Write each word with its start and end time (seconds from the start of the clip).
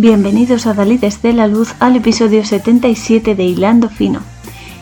Bienvenidos 0.00 0.68
a 0.68 0.74
Dalí 0.74 0.96
desde 0.96 1.32
la 1.32 1.48
luz 1.48 1.74
al 1.80 1.96
episodio 1.96 2.44
77 2.44 3.34
de 3.34 3.42
Hilando 3.42 3.88
Fino. 3.88 4.20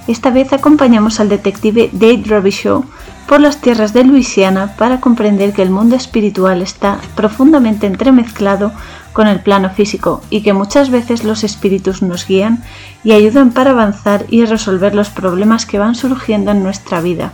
Esta 0.07 0.29
vez 0.29 0.53
acompañamos 0.53 1.21
al 1.21 1.31
detective 1.31 1.89
Dave 1.91 2.23
Robichaud 2.27 2.85
por 3.27 3.41
las 3.41 3.63
tierras 3.63 3.95
de 3.95 4.05
Luisiana 4.05 4.77
para 4.77 5.01
comprender 5.01 5.55
que 5.55 5.63
el 5.63 5.71
mundo 5.71 5.97
espiritual 5.97 6.61
está 6.61 6.99
profundamente 7.15 7.87
entremezclado 7.87 8.73
con 9.15 9.27
el 9.27 9.41
plano 9.41 9.71
físico 9.71 10.21
y 10.29 10.43
que 10.43 10.53
muchas 10.53 10.91
veces 10.91 11.25
los 11.25 11.45
espíritus 11.45 12.03
nos 12.03 12.27
guían 12.27 12.63
y 13.03 13.13
ayudan 13.13 13.53
para 13.53 13.71
avanzar 13.71 14.27
y 14.29 14.45
resolver 14.45 14.95
los 14.95 15.09
problemas 15.09 15.65
que 15.65 15.79
van 15.79 15.95
surgiendo 15.95 16.51
en 16.51 16.63
nuestra 16.63 17.01
vida, 17.01 17.33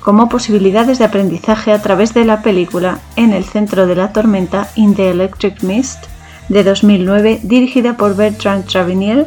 como 0.00 0.28
posibilidades 0.28 0.98
de 0.98 1.04
aprendizaje 1.04 1.70
a 1.70 1.80
través 1.80 2.14
de 2.14 2.24
la 2.24 2.42
película 2.42 2.98
En 3.14 3.32
el 3.32 3.44
centro 3.44 3.86
de 3.86 3.94
la 3.94 4.12
tormenta 4.12 4.70
In 4.74 4.96
the 4.96 5.08
Electric 5.10 5.62
Mist 5.62 6.06
de 6.48 6.64
2009 6.64 7.40
dirigida 7.42 7.96
por 7.96 8.16
Bertrand 8.16 8.66
Travinier 8.66 9.26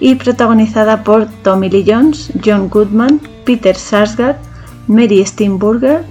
y 0.00 0.14
protagonizada 0.16 1.04
por 1.04 1.26
Tommy 1.42 1.70
Lee 1.70 1.84
Jones, 1.86 2.32
John 2.44 2.68
Goodman, 2.68 3.20
Peter 3.44 3.76
Sarsgaard, 3.76 4.36
Mary 4.88 5.24
Steenburgen, 5.24 6.02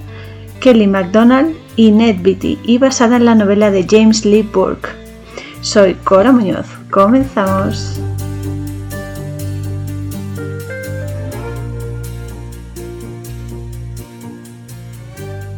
Kelly 0.59 0.87
MacDonald 0.87 1.55
y 1.75 1.91
Ned 1.91 2.17
Beatty 2.21 2.59
y 2.63 2.77
basada 2.77 3.17
en 3.17 3.25
la 3.25 3.35
novela 3.35 3.71
de 3.71 3.85
James 3.89 4.25
Lee 4.25 4.43
Burke. 4.43 4.89
Soy 5.61 5.95
Cora 5.95 6.31
Muñoz. 6.31 6.67
Comenzamos. 6.89 7.99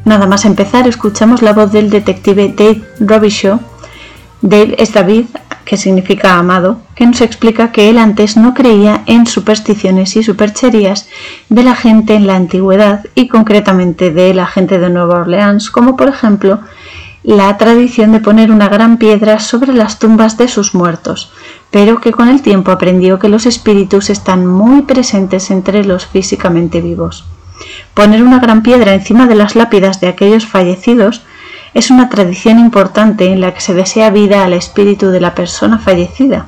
Nada 0.05 0.27
más 0.27 0.43
empezar, 0.43 0.87
escuchamos 0.87 1.41
la 1.41 1.53
voz 1.53 1.71
del 1.71 1.89
detective 1.89 2.53
Dave 2.57 2.81
Robichaud. 2.99 3.72
Dave 4.43 4.75
es 4.77 4.91
David, 4.91 5.27
que 5.63 5.77
significa 5.77 6.37
amado, 6.37 6.81
que 6.95 7.05
nos 7.05 7.21
explica 7.21 7.71
que 7.71 7.89
él 7.89 7.97
antes 7.97 8.35
no 8.35 8.53
creía 8.53 9.01
en 9.05 9.25
supersticiones 9.25 10.17
y 10.17 10.23
supercherías 10.23 11.07
de 11.47 11.63
la 11.63 11.75
gente 11.75 12.15
en 12.15 12.27
la 12.27 12.35
antigüedad 12.35 13.05
y 13.15 13.29
concretamente 13.29 14.11
de 14.11 14.33
la 14.33 14.45
gente 14.45 14.79
de 14.79 14.89
Nueva 14.89 15.21
Orleans, 15.21 15.71
como 15.71 15.95
por 15.95 16.09
ejemplo 16.09 16.59
la 17.23 17.57
tradición 17.57 18.11
de 18.11 18.19
poner 18.19 18.51
una 18.51 18.67
gran 18.67 18.97
piedra 18.97 19.39
sobre 19.39 19.71
las 19.71 19.97
tumbas 19.97 20.37
de 20.37 20.49
sus 20.49 20.75
muertos, 20.75 21.31
pero 21.71 22.01
que 22.01 22.11
con 22.11 22.27
el 22.27 22.41
tiempo 22.41 22.71
aprendió 22.71 23.19
que 23.19 23.29
los 23.29 23.45
espíritus 23.45 24.09
están 24.09 24.45
muy 24.45 24.81
presentes 24.81 25.51
entre 25.51 25.85
los 25.85 26.05
físicamente 26.05 26.81
vivos. 26.81 27.23
Poner 27.93 28.21
una 28.21 28.39
gran 28.39 28.61
piedra 28.61 28.93
encima 28.93 29.25
de 29.25 29.35
las 29.35 29.55
lápidas 29.55 30.01
de 30.01 30.09
aquellos 30.09 30.45
fallecidos 30.45 31.21
es 31.73 31.89
una 31.89 32.09
tradición 32.09 32.59
importante 32.59 33.31
en 33.31 33.41
la 33.41 33.53
que 33.53 33.61
se 33.61 33.73
desea 33.73 34.09
vida 34.09 34.43
al 34.43 34.53
espíritu 34.53 35.09
de 35.09 35.21
la 35.21 35.35
persona 35.35 35.79
fallecida, 35.79 36.47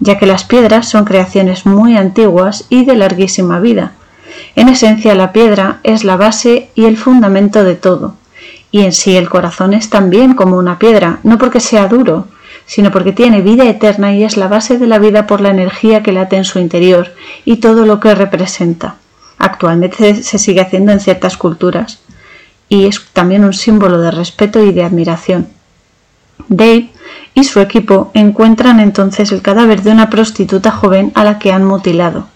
ya 0.00 0.18
que 0.18 0.26
las 0.26 0.44
piedras 0.44 0.88
son 0.88 1.04
creaciones 1.04 1.66
muy 1.66 1.96
antiguas 1.96 2.66
y 2.68 2.84
de 2.84 2.96
larguísima 2.96 3.60
vida. 3.60 3.92
En 4.56 4.68
esencia, 4.68 5.14
la 5.14 5.32
piedra 5.32 5.78
es 5.82 6.04
la 6.04 6.16
base 6.16 6.70
y 6.74 6.86
el 6.86 6.96
fundamento 6.96 7.64
de 7.64 7.76
todo, 7.76 8.14
y 8.70 8.82
en 8.82 8.92
sí 8.92 9.16
el 9.16 9.28
corazón 9.28 9.74
es 9.74 9.90
también 9.90 10.34
como 10.34 10.56
una 10.58 10.78
piedra, 10.78 11.20
no 11.22 11.38
porque 11.38 11.60
sea 11.60 11.86
duro, 11.86 12.26
sino 12.66 12.90
porque 12.90 13.12
tiene 13.12 13.42
vida 13.42 13.64
eterna 13.64 14.14
y 14.14 14.24
es 14.24 14.36
la 14.36 14.48
base 14.48 14.78
de 14.78 14.86
la 14.86 14.98
vida 14.98 15.26
por 15.26 15.40
la 15.40 15.50
energía 15.50 16.02
que 16.02 16.12
late 16.12 16.36
en 16.36 16.44
su 16.44 16.58
interior 16.58 17.12
y 17.44 17.56
todo 17.56 17.86
lo 17.86 18.00
que 18.00 18.14
representa. 18.14 18.96
Actualmente 19.38 20.22
se 20.22 20.38
sigue 20.38 20.60
haciendo 20.60 20.92
en 20.92 21.00
ciertas 21.00 21.36
culturas 21.36 22.00
y 22.68 22.86
es 22.86 23.04
también 23.12 23.44
un 23.44 23.52
símbolo 23.52 24.00
de 24.00 24.10
respeto 24.10 24.62
y 24.62 24.72
de 24.72 24.84
admiración. 24.84 25.48
Dave 26.48 26.90
y 27.34 27.44
su 27.44 27.60
equipo 27.60 28.10
encuentran 28.14 28.80
entonces 28.80 29.32
el 29.32 29.42
cadáver 29.42 29.82
de 29.82 29.90
una 29.90 30.10
prostituta 30.10 30.70
joven 30.70 31.12
a 31.14 31.24
la 31.24 31.38
que 31.38 31.52
han 31.52 31.64
mutilado. 31.64 32.28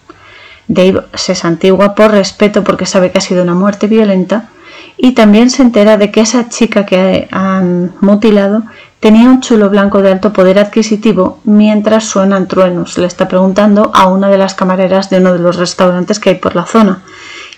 Dave 0.67 1.03
se 1.15 1.35
santigua 1.35 1.95
por 1.95 2.11
respeto 2.11 2.63
porque 2.63 2.85
sabe 2.85 3.11
que 3.11 3.17
ha 3.17 3.21
sido 3.21 3.43
una 3.43 3.55
muerte 3.55 3.87
violenta 3.87 4.49
y 4.97 5.13
también 5.13 5.49
se 5.49 5.63
entera 5.63 5.97
de 5.97 6.11
que 6.11 6.21
esa 6.21 6.49
chica 6.49 6.85
que 6.85 7.27
han 7.31 7.93
mutilado 8.01 8.63
tenía 8.99 9.29
un 9.29 9.41
chulo 9.41 9.69
blanco 9.69 10.01
de 10.01 10.11
alto 10.11 10.33
poder 10.33 10.59
adquisitivo 10.59 11.39
mientras 11.45 12.03
suenan 12.03 12.47
truenos. 12.47 12.97
Le 12.97 13.07
está 13.07 13.27
preguntando 13.27 13.91
a 13.95 14.07
una 14.07 14.29
de 14.29 14.37
las 14.37 14.53
camareras 14.53 15.09
de 15.09 15.17
uno 15.17 15.33
de 15.33 15.39
los 15.39 15.55
restaurantes 15.55 16.19
que 16.19 16.31
hay 16.31 16.35
por 16.35 16.55
la 16.55 16.65
zona 16.65 17.03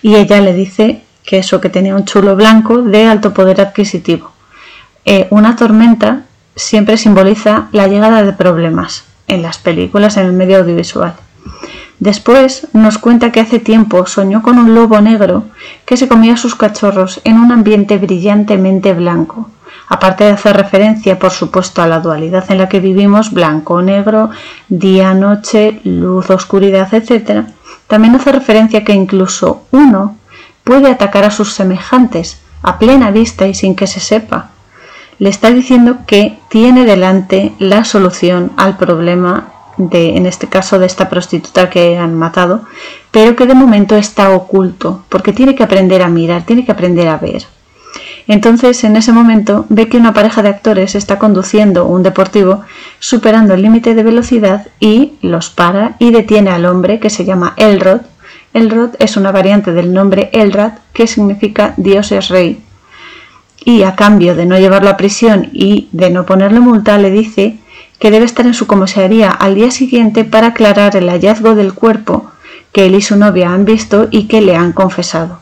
y 0.00 0.14
ella 0.14 0.40
le 0.40 0.54
dice 0.54 1.02
que 1.24 1.38
eso, 1.38 1.60
que 1.60 1.68
tenía 1.68 1.94
un 1.94 2.04
chulo 2.04 2.36
blanco 2.36 2.82
de 2.82 3.06
alto 3.06 3.32
poder 3.32 3.60
adquisitivo. 3.60 4.32
Eh, 5.04 5.26
una 5.30 5.56
tormenta 5.56 6.22
siempre 6.54 6.96
simboliza 6.96 7.68
la 7.72 7.86
llegada 7.88 8.22
de 8.22 8.32
problemas 8.32 9.04
en 9.28 9.42
las 9.42 9.58
películas, 9.58 10.16
en 10.16 10.26
el 10.26 10.32
medio 10.32 10.58
audiovisual. 10.58 11.14
Después 11.98 12.66
nos 12.72 12.98
cuenta 12.98 13.30
que 13.30 13.40
hace 13.40 13.60
tiempo 13.60 14.06
soñó 14.06 14.42
con 14.42 14.58
un 14.58 14.74
lobo 14.74 15.00
negro 15.00 15.44
que 15.86 15.96
se 15.96 16.08
comía 16.08 16.36
sus 16.36 16.56
cachorros 16.56 17.20
en 17.24 17.38
un 17.38 17.52
ambiente 17.52 17.96
brillantemente 17.98 18.92
blanco. 18.92 19.50
Aparte 19.88 20.24
de 20.24 20.30
hacer 20.30 20.56
referencia, 20.56 21.18
por 21.18 21.30
supuesto, 21.30 21.82
a 21.82 21.86
la 21.86 22.00
dualidad 22.00 22.44
en 22.50 22.58
la 22.58 22.68
que 22.68 22.80
vivimos, 22.80 23.32
blanco-negro, 23.32 24.30
día-noche, 24.68 25.80
luz-oscuridad, 25.84 26.92
etc., 26.92 27.46
también 27.86 28.14
hace 28.14 28.32
referencia 28.32 28.84
que 28.84 28.94
incluso 28.94 29.64
uno 29.70 30.16
puede 30.64 30.90
atacar 30.90 31.24
a 31.24 31.30
sus 31.30 31.52
semejantes 31.52 32.38
a 32.62 32.78
plena 32.78 33.10
vista 33.10 33.46
y 33.46 33.54
sin 33.54 33.74
que 33.74 33.86
se 33.86 34.00
sepa. 34.00 34.50
Le 35.18 35.28
está 35.28 35.50
diciendo 35.50 35.98
que 36.06 36.38
tiene 36.48 36.84
delante 36.84 37.52
la 37.58 37.84
solución 37.84 38.52
al 38.56 38.76
problema 38.76 39.52
de, 39.76 40.16
en 40.16 40.26
este 40.26 40.48
caso, 40.48 40.78
de 40.78 40.86
esta 40.86 41.08
prostituta 41.08 41.70
que 41.70 41.98
han 41.98 42.14
matado, 42.14 42.62
pero 43.10 43.36
que 43.36 43.46
de 43.46 43.54
momento 43.54 43.96
está 43.96 44.30
oculto, 44.30 45.04
porque 45.08 45.32
tiene 45.32 45.54
que 45.54 45.62
aprender 45.62 46.02
a 46.02 46.08
mirar, 46.08 46.44
tiene 46.44 46.64
que 46.64 46.72
aprender 46.72 47.08
a 47.08 47.18
ver. 47.18 47.44
Entonces, 48.28 48.84
en 48.84 48.96
ese 48.96 49.12
momento, 49.12 49.66
ve 49.68 49.88
que 49.88 49.96
una 49.96 50.14
pareja 50.14 50.42
de 50.42 50.50
actores 50.50 50.94
está 50.94 51.18
conduciendo 51.18 51.86
un 51.86 52.02
deportivo 52.02 52.62
superando 53.00 53.54
el 53.54 53.62
límite 53.62 53.94
de 53.94 54.02
velocidad 54.02 54.68
y 54.78 55.14
los 55.22 55.50
para 55.50 55.96
y 55.98 56.12
detiene 56.12 56.50
al 56.50 56.66
hombre 56.66 57.00
que 57.00 57.10
se 57.10 57.24
llama 57.24 57.54
Elrod. 57.56 58.02
Elrod 58.54 58.90
es 58.98 59.16
una 59.16 59.32
variante 59.32 59.72
del 59.72 59.92
nombre 59.92 60.30
Elrad 60.32 60.72
que 60.92 61.06
significa 61.06 61.74
Dios 61.76 62.12
es 62.12 62.28
rey. 62.28 62.62
Y 63.64 63.82
a 63.82 63.94
cambio 63.94 64.34
de 64.34 64.44
no 64.44 64.58
llevarlo 64.58 64.90
a 64.90 64.96
prisión 64.96 65.48
y 65.52 65.88
de 65.92 66.10
no 66.10 66.26
ponerle 66.26 66.60
multa, 66.60 66.98
le 66.98 67.10
dice 67.10 67.58
que 67.98 68.10
debe 68.10 68.24
estar 68.24 68.46
en 68.46 68.54
su 68.54 68.66
comisaría 68.66 69.30
al 69.30 69.54
día 69.54 69.70
siguiente 69.70 70.24
para 70.24 70.48
aclarar 70.48 70.96
el 70.96 71.08
hallazgo 71.08 71.54
del 71.54 71.72
cuerpo 71.72 72.32
que 72.72 72.86
él 72.86 72.94
y 72.94 73.02
su 73.02 73.16
novia 73.16 73.52
han 73.52 73.64
visto 73.64 74.08
y 74.10 74.26
que 74.26 74.40
le 74.40 74.56
han 74.56 74.72
confesado. 74.72 75.38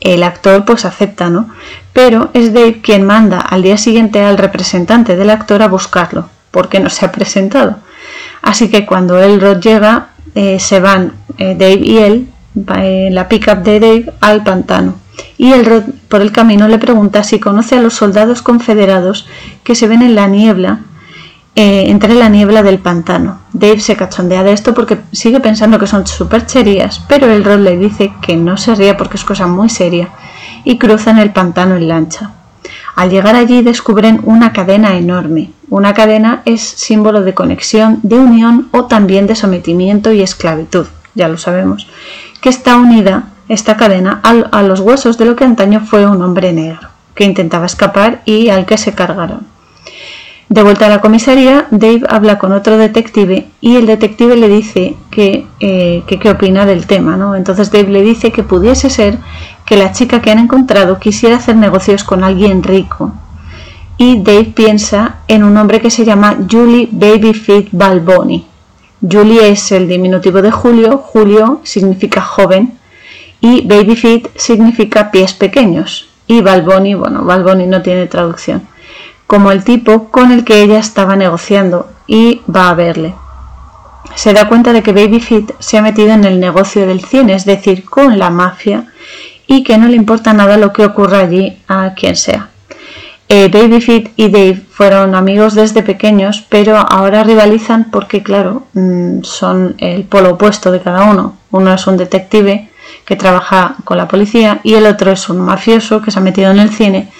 El 0.00 0.22
actor 0.22 0.64
pues 0.64 0.84
acepta, 0.84 1.28
¿no? 1.30 1.48
Pero 1.92 2.30
es 2.34 2.52
Dave 2.52 2.80
quien 2.80 3.04
manda 3.04 3.40
al 3.40 3.62
día 3.62 3.76
siguiente 3.76 4.22
al 4.22 4.38
representante 4.38 5.16
del 5.16 5.30
actor 5.30 5.62
a 5.62 5.68
buscarlo, 5.68 6.28
porque 6.52 6.78
no 6.78 6.90
se 6.90 7.04
ha 7.04 7.12
presentado. 7.12 7.76
Así 8.42 8.70
que 8.70 8.86
cuando 8.86 9.18
Elrod 9.18 9.60
llega, 9.60 10.10
eh, 10.38 10.60
se 10.60 10.78
van 10.78 11.14
eh, 11.36 11.56
Dave 11.58 11.80
y 11.82 11.98
él, 11.98 12.28
en 12.54 13.12
la 13.12 13.28
pickup 13.28 13.64
de 13.64 13.80
Dave, 13.80 14.12
al 14.20 14.44
pantano. 14.44 14.94
Y 15.36 15.52
Elrod 15.52 15.82
por 16.06 16.20
el 16.20 16.30
camino 16.30 16.68
le 16.68 16.78
pregunta 16.78 17.24
si 17.24 17.40
conoce 17.40 17.74
a 17.74 17.80
los 17.80 17.94
soldados 17.94 18.40
confederados 18.40 19.26
que 19.64 19.74
se 19.74 19.88
ven 19.88 20.00
en 20.00 20.14
la 20.14 20.28
niebla 20.28 20.78
eh, 21.56 21.86
entre 21.90 22.14
la 22.14 22.28
niebla 22.28 22.62
del 22.62 22.78
pantano. 22.78 23.40
Dave 23.52 23.80
se 23.80 23.96
cachondea 23.96 24.44
de 24.44 24.52
esto 24.52 24.74
porque 24.74 25.00
sigue 25.10 25.40
pensando 25.40 25.80
que 25.80 25.88
son 25.88 26.06
supercherías, 26.06 27.00
pero 27.08 27.26
el 27.26 27.42
rol 27.42 27.64
le 27.64 27.76
dice 27.76 28.12
que 28.22 28.36
no 28.36 28.56
se 28.56 28.76
ría 28.76 28.96
porque 28.96 29.16
es 29.16 29.24
cosa 29.24 29.48
muy 29.48 29.68
seria 29.68 30.10
y 30.62 30.78
cruzan 30.78 31.18
el 31.18 31.32
pantano 31.32 31.74
en 31.74 31.88
lancha. 31.88 32.30
Al 32.98 33.10
llegar 33.10 33.36
allí 33.36 33.62
descubren 33.62 34.20
una 34.24 34.52
cadena 34.52 34.96
enorme. 34.96 35.52
Una 35.70 35.94
cadena 35.94 36.42
es 36.46 36.62
símbolo 36.62 37.22
de 37.22 37.32
conexión, 37.32 38.00
de 38.02 38.18
unión 38.18 38.70
o 38.72 38.86
también 38.86 39.28
de 39.28 39.36
sometimiento 39.36 40.10
y 40.10 40.20
esclavitud, 40.20 40.88
ya 41.14 41.28
lo 41.28 41.38
sabemos, 41.38 41.86
que 42.40 42.48
está 42.48 42.76
unida 42.76 43.28
esta 43.48 43.76
cadena 43.76 44.20
a 44.24 44.62
los 44.64 44.80
huesos 44.80 45.16
de 45.16 45.26
lo 45.26 45.36
que 45.36 45.44
antaño 45.44 45.78
fue 45.78 46.06
un 46.06 46.20
hombre 46.22 46.52
negro, 46.52 46.88
que 47.14 47.22
intentaba 47.22 47.66
escapar 47.66 48.20
y 48.24 48.48
al 48.48 48.66
que 48.66 48.76
se 48.76 48.92
cargaron. 48.94 49.46
De 50.48 50.62
vuelta 50.62 50.86
a 50.86 50.88
la 50.88 51.00
comisaría, 51.00 51.66
Dave 51.70 52.02
habla 52.08 52.38
con 52.38 52.52
otro 52.52 52.78
detective 52.78 53.46
y 53.60 53.76
el 53.76 53.86
detective 53.86 54.34
le 54.34 54.48
dice 54.48 54.96
que 55.10 55.46
eh, 55.60 56.02
qué 56.06 56.30
opina 56.30 56.64
del 56.64 56.86
tema. 56.86 57.18
¿no? 57.18 57.36
Entonces 57.36 57.70
Dave 57.70 57.90
le 57.90 58.00
dice 58.00 58.32
que 58.32 58.42
pudiese 58.42 58.88
ser 58.88 59.18
que 59.68 59.76
la 59.76 59.92
chica 59.92 60.22
que 60.22 60.30
han 60.30 60.38
encontrado 60.38 60.98
quisiera 60.98 61.36
hacer 61.36 61.54
negocios 61.54 62.02
con 62.02 62.24
alguien 62.24 62.62
rico. 62.62 63.12
Y 63.98 64.22
Dave 64.22 64.52
piensa 64.54 65.16
en 65.28 65.44
un 65.44 65.58
hombre 65.58 65.82
que 65.82 65.90
se 65.90 66.06
llama 66.06 66.38
Julie 66.50 66.88
Babyfeet 66.90 67.68
Balboni. 67.72 68.46
Julie 69.02 69.50
es 69.50 69.70
el 69.72 69.86
diminutivo 69.86 70.40
de 70.40 70.50
Julio, 70.50 70.96
Julio 70.96 71.60
significa 71.64 72.22
joven 72.22 72.78
y 73.42 73.60
Babyfeet 73.66 74.30
significa 74.36 75.10
pies 75.10 75.34
pequeños. 75.34 76.08
Y 76.26 76.40
Balboni, 76.40 76.94
bueno, 76.94 77.24
Balboni 77.24 77.66
no 77.66 77.82
tiene 77.82 78.06
traducción 78.06 78.62
como 79.28 79.52
el 79.52 79.62
tipo 79.62 80.08
con 80.10 80.32
el 80.32 80.44
que 80.44 80.62
ella 80.62 80.78
estaba 80.78 81.14
negociando. 81.14 81.90
y 82.10 82.40
va 82.48 82.70
a 82.70 82.74
verle. 82.74 83.14
Se 84.14 84.32
da 84.32 84.48
cuenta 84.48 84.72
de 84.72 84.82
que 84.82 84.94
Baby 84.94 85.20
Fit 85.20 85.50
se 85.58 85.76
ha 85.76 85.82
metido 85.82 86.12
en 86.12 86.24
el 86.24 86.40
negocio 86.40 86.86
del 86.86 87.04
cine, 87.04 87.34
es 87.34 87.44
decir, 87.44 87.84
con 87.84 88.18
la 88.18 88.30
mafia, 88.30 88.86
y 89.48 89.64
que 89.64 89.78
no 89.78 89.88
le 89.88 89.96
importa 89.96 90.32
nada 90.32 90.56
lo 90.56 90.72
que 90.72 90.84
ocurra 90.84 91.20
allí 91.20 91.58
a 91.66 91.94
quien 91.94 92.14
sea. 92.14 92.50
Eh, 93.30 93.48
Baby 93.48 93.80
Fit 93.80 94.10
y 94.16 94.28
Dave 94.28 94.62
fueron 94.70 95.14
amigos 95.14 95.54
desde 95.54 95.82
pequeños, 95.82 96.44
pero 96.48 96.76
ahora 96.76 97.24
rivalizan 97.24 97.90
porque, 97.90 98.22
claro, 98.22 98.66
mm, 98.74 99.22
son 99.22 99.74
el 99.78 100.04
polo 100.04 100.32
opuesto 100.32 100.70
de 100.70 100.80
cada 100.80 101.10
uno. 101.10 101.36
Uno 101.50 101.74
es 101.74 101.86
un 101.86 101.96
detective 101.96 102.70
que 103.04 103.16
trabaja 103.16 103.74
con 103.84 103.98
la 103.98 104.06
policía 104.06 104.60
y 104.62 104.74
el 104.74 104.86
otro 104.86 105.10
es 105.10 105.28
un 105.28 105.40
mafioso 105.40 106.00
que 106.00 106.10
se 106.10 106.18
ha 106.18 106.22
metido 106.22 106.50
en 106.50 106.58
el 106.58 106.70
cine 106.70 107.10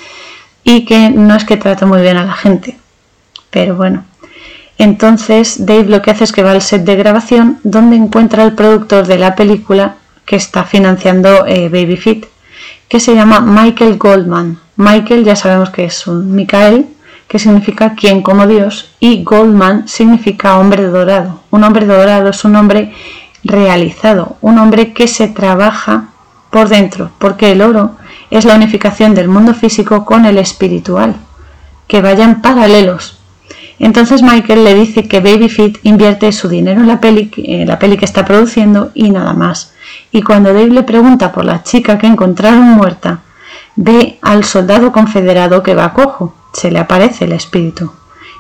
y 0.65 0.85
que 0.85 1.11
no 1.11 1.35
es 1.35 1.45
que 1.45 1.57
trate 1.57 1.87
muy 1.87 2.01
bien 2.03 2.17
a 2.17 2.25
la 2.25 2.35
gente. 2.35 2.79
Pero 3.51 3.75
bueno. 3.77 4.05
Entonces 4.79 5.67
Dave 5.67 5.87
lo 5.87 6.03
que 6.03 6.11
hace 6.11 6.25
es 6.25 6.33
que 6.33 6.43
va 6.43 6.53
al 6.53 6.63
set 6.63 6.85
de 6.85 6.97
grabación 6.97 7.59
donde 7.65 7.97
encuentra 7.97 8.45
al 8.45 8.55
productor 8.55 9.07
de 9.07 9.19
la 9.19 9.35
película 9.35 9.97
que 10.29 10.37
está 10.37 10.65
financiando 10.65 11.47
eh, 11.47 11.71
Baby 11.71 11.97
Fit, 11.97 12.27
que 12.87 13.01
se 13.01 13.15
llama 13.15 13.41
Michael 13.41 13.97
Goldman. 13.97 14.59
Michael 14.77 15.25
ya 15.25 15.35
sabemos 15.35 15.71
que 15.71 15.85
es 15.85 16.07
un 16.07 16.35
Micael, 16.35 16.87
que 17.27 17.39
significa 17.39 17.95
quien 17.95 18.23
como 18.23 18.47
Dios, 18.47 18.91
y 19.01 19.25
Goldman 19.25 19.89
significa 19.89 20.59
hombre 20.59 20.85
dorado. 20.85 21.41
Un 21.51 21.65
hombre 21.65 21.87
dorado 21.87 22.29
es 22.29 22.45
un 22.45 22.57
hombre 22.57 22.93
realizado, 23.43 24.37
un 24.43 24.59
hombre 24.59 24.93
que 24.93 25.09
se 25.09 25.29
trabaja 25.29 26.09
por 26.51 26.69
dentro, 26.69 27.11
porque 27.19 27.53
el 27.53 27.63
oro 27.63 27.97
es 28.31 28.45
la 28.45 28.55
unificación 28.55 29.15
del 29.15 29.29
mundo 29.29 29.55
físico 29.55 30.05
con 30.05 30.27
el 30.27 30.37
espiritual, 30.37 31.17
que 31.87 32.03
vayan 32.03 32.43
paralelos. 32.43 33.18
Entonces 33.79 34.23
Michael 34.23 34.65
le 34.65 34.75
dice 34.75 35.07
que 35.07 35.21
Babyfit 35.21 35.79
invierte 35.85 36.33
su 36.33 36.49
dinero 36.49 36.81
en 36.81 36.89
la 36.89 37.01
peli, 37.01 37.31
la 37.67 37.79
peli 37.79 37.97
que 37.97 38.05
está 38.05 38.25
produciendo 38.25 38.91
y 38.95 39.11
nada 39.11 39.33
más. 39.35 39.73
Y 40.11 40.23
cuando 40.23 40.53
Dave 40.53 40.71
le 40.71 40.83
pregunta 40.83 41.33
por 41.33 41.45
la 41.45 41.63
chica 41.63 41.99
que 41.99 42.09
encontraron 42.09 42.63
muerta, 42.63 43.21
ve 43.77 44.19
al 44.23 44.45
soldado 44.45 44.91
confederado 44.91 45.63
que 45.63 45.75
va 45.75 45.93
cojo, 45.93 46.35
se 46.53 46.71
le 46.71 46.81
aparece 46.81 47.27
el 47.27 47.33
espíritu, 47.33 47.93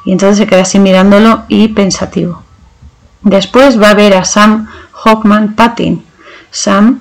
y 0.05 0.12
entonces 0.12 0.38
se 0.38 0.46
queda 0.46 0.62
así 0.62 0.81
mirándolo 0.81 1.44
y 1.49 1.69
pensativo. 1.69 2.43
Después 3.23 3.81
va 3.81 3.90
a 3.90 3.94
ver 3.94 4.14
a 4.14 4.25
Sam 4.25 4.69
Hawkman 4.93 5.55
Patin. 5.55 6.05
Sam 6.50 7.00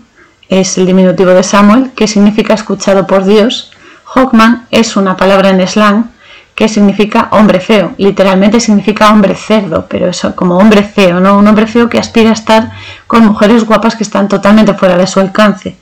es 0.50 0.78
el 0.78 0.86
diminutivo 0.86 1.32
de 1.32 1.44
Samuel, 1.44 1.92
que 1.96 2.08
significa 2.08 2.54
escuchado 2.54 3.08
por 3.08 3.26
Dios. 3.26 3.72
Hawkman 4.06 4.68
es 4.72 4.96
una 4.96 5.18
palabra 5.18 5.50
en 5.50 5.68
slang 5.68 6.12
que 6.58 6.68
significa 6.68 7.28
hombre 7.34 7.60
feo. 7.60 7.94
Literalmente 8.00 8.60
significa 8.60 9.12
hombre 9.12 9.36
cerdo, 9.36 9.86
pero 9.88 10.10
eso 10.10 10.36
como 10.36 10.58
hombre 10.58 10.82
feo, 10.82 11.20
¿no? 11.20 11.38
Un 11.38 11.48
hombre 11.48 11.68
feo 11.68 11.88
que 11.88 12.00
aspira 12.00 12.32
a 12.32 12.34
estar 12.34 12.72
con 13.06 13.28
mujeres 13.28 13.64
guapas 13.64 13.96
que 13.96 14.02
están 14.02 14.28
totalmente 14.28 14.74
fuera 14.74 14.98
de 14.98 15.06
su 15.06 15.20
alcance 15.20 15.76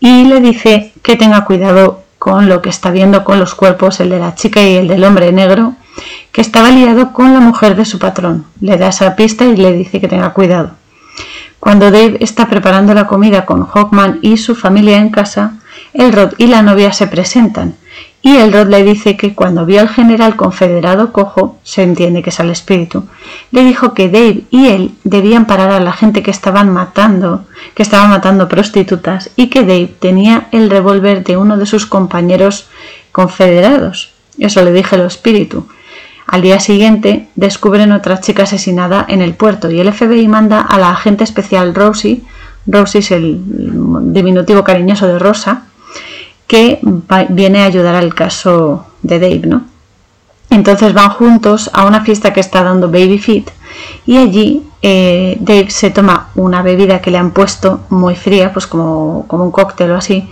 y 0.00 0.24
le 0.24 0.40
dice 0.40 0.92
que 1.02 1.14
tenga 1.14 1.44
cuidado 1.44 2.02
con 2.18 2.48
lo 2.48 2.62
que 2.62 2.68
está 2.68 2.90
viendo 2.90 3.22
con 3.22 3.38
los 3.38 3.54
cuerpos, 3.54 4.00
el 4.00 4.10
de 4.10 4.18
la 4.18 4.34
chica 4.34 4.60
y 4.60 4.74
el 4.74 4.88
del 4.88 5.04
hombre 5.04 5.30
negro, 5.30 5.74
que 6.32 6.40
estaba 6.40 6.72
liado 6.72 7.12
con 7.12 7.32
la 7.32 7.38
mujer 7.38 7.76
de 7.76 7.84
su 7.84 8.00
patrón. 8.00 8.44
Le 8.60 8.76
da 8.76 8.88
esa 8.88 9.14
pista 9.14 9.44
y 9.44 9.56
le 9.56 9.72
dice 9.72 10.00
que 10.00 10.08
tenga 10.08 10.30
cuidado. 10.30 10.72
Cuando 11.60 11.92
Dave 11.92 12.16
está 12.18 12.48
preparando 12.48 12.92
la 12.92 13.06
comida 13.06 13.46
con 13.46 13.64
Hawkman 13.64 14.18
y 14.22 14.36
su 14.38 14.56
familia 14.56 14.96
en 14.96 15.10
casa, 15.10 15.52
Elrod 15.92 16.32
y 16.38 16.48
la 16.48 16.62
novia 16.62 16.92
se 16.92 17.06
presentan 17.06 17.76
y 18.20 18.36
Elrod 18.36 18.68
le 18.68 18.82
dice 18.82 19.16
que 19.16 19.34
cuando 19.34 19.64
vio 19.64 19.80
al 19.80 19.88
general 19.88 20.34
confederado 20.34 21.12
cojo, 21.12 21.56
se 21.62 21.82
entiende 21.82 22.22
que 22.22 22.30
es 22.30 22.40
al 22.40 22.50
espíritu, 22.50 23.04
le 23.52 23.62
dijo 23.64 23.94
que 23.94 24.08
Dave 24.08 24.42
y 24.50 24.66
él 24.68 24.90
debían 25.04 25.46
parar 25.46 25.70
a 25.70 25.80
la 25.80 25.92
gente 25.92 26.22
que 26.22 26.32
estaban 26.32 26.72
matando, 26.72 27.44
que 27.74 27.82
estaban 27.82 28.10
matando 28.10 28.48
prostitutas, 28.48 29.30
y 29.36 29.48
que 29.48 29.60
Dave 29.60 29.94
tenía 30.00 30.48
el 30.50 30.68
revólver 30.68 31.22
de 31.22 31.36
uno 31.36 31.56
de 31.56 31.66
sus 31.66 31.86
compañeros 31.86 32.68
confederados. 33.12 34.10
Eso 34.38 34.64
le 34.64 34.72
dije 34.72 34.96
el 34.96 35.02
espíritu. 35.02 35.68
Al 36.26 36.42
día 36.42 36.60
siguiente 36.60 37.28
descubren 37.36 37.92
otra 37.92 38.20
chica 38.20 38.42
asesinada 38.42 39.06
en 39.08 39.22
el 39.22 39.34
puerto 39.34 39.70
y 39.70 39.80
el 39.80 39.92
FBI 39.92 40.28
manda 40.28 40.60
a 40.60 40.78
la 40.78 40.90
agente 40.90 41.24
especial 41.24 41.74
Rosie, 41.74 42.22
Rosie 42.66 43.00
es 43.00 43.10
el 43.12 43.40
diminutivo 44.12 44.62
cariñoso 44.62 45.06
de 45.06 45.18
Rosa, 45.18 45.62
que 46.48 46.80
viene 47.28 47.62
a 47.62 47.66
ayudar 47.66 47.94
al 47.94 48.14
caso 48.14 48.86
de 49.02 49.20
Dave, 49.20 49.42
¿no? 49.46 49.62
Entonces 50.50 50.94
van 50.94 51.10
juntos 51.10 51.70
a 51.74 51.84
una 51.84 52.00
fiesta 52.00 52.32
que 52.32 52.40
está 52.40 52.64
dando 52.64 52.88
Baby 52.88 53.18
Fit 53.18 53.50
y 54.06 54.16
allí 54.16 54.62
eh, 54.80 55.36
Dave 55.40 55.70
se 55.70 55.90
toma 55.90 56.30
una 56.34 56.62
bebida 56.62 57.00
que 57.00 57.10
le 57.10 57.18
han 57.18 57.32
puesto 57.32 57.82
muy 57.90 58.16
fría, 58.16 58.52
pues 58.52 58.66
como, 58.66 59.26
como 59.28 59.44
un 59.44 59.50
cóctel 59.50 59.90
o 59.90 59.96
así, 59.96 60.26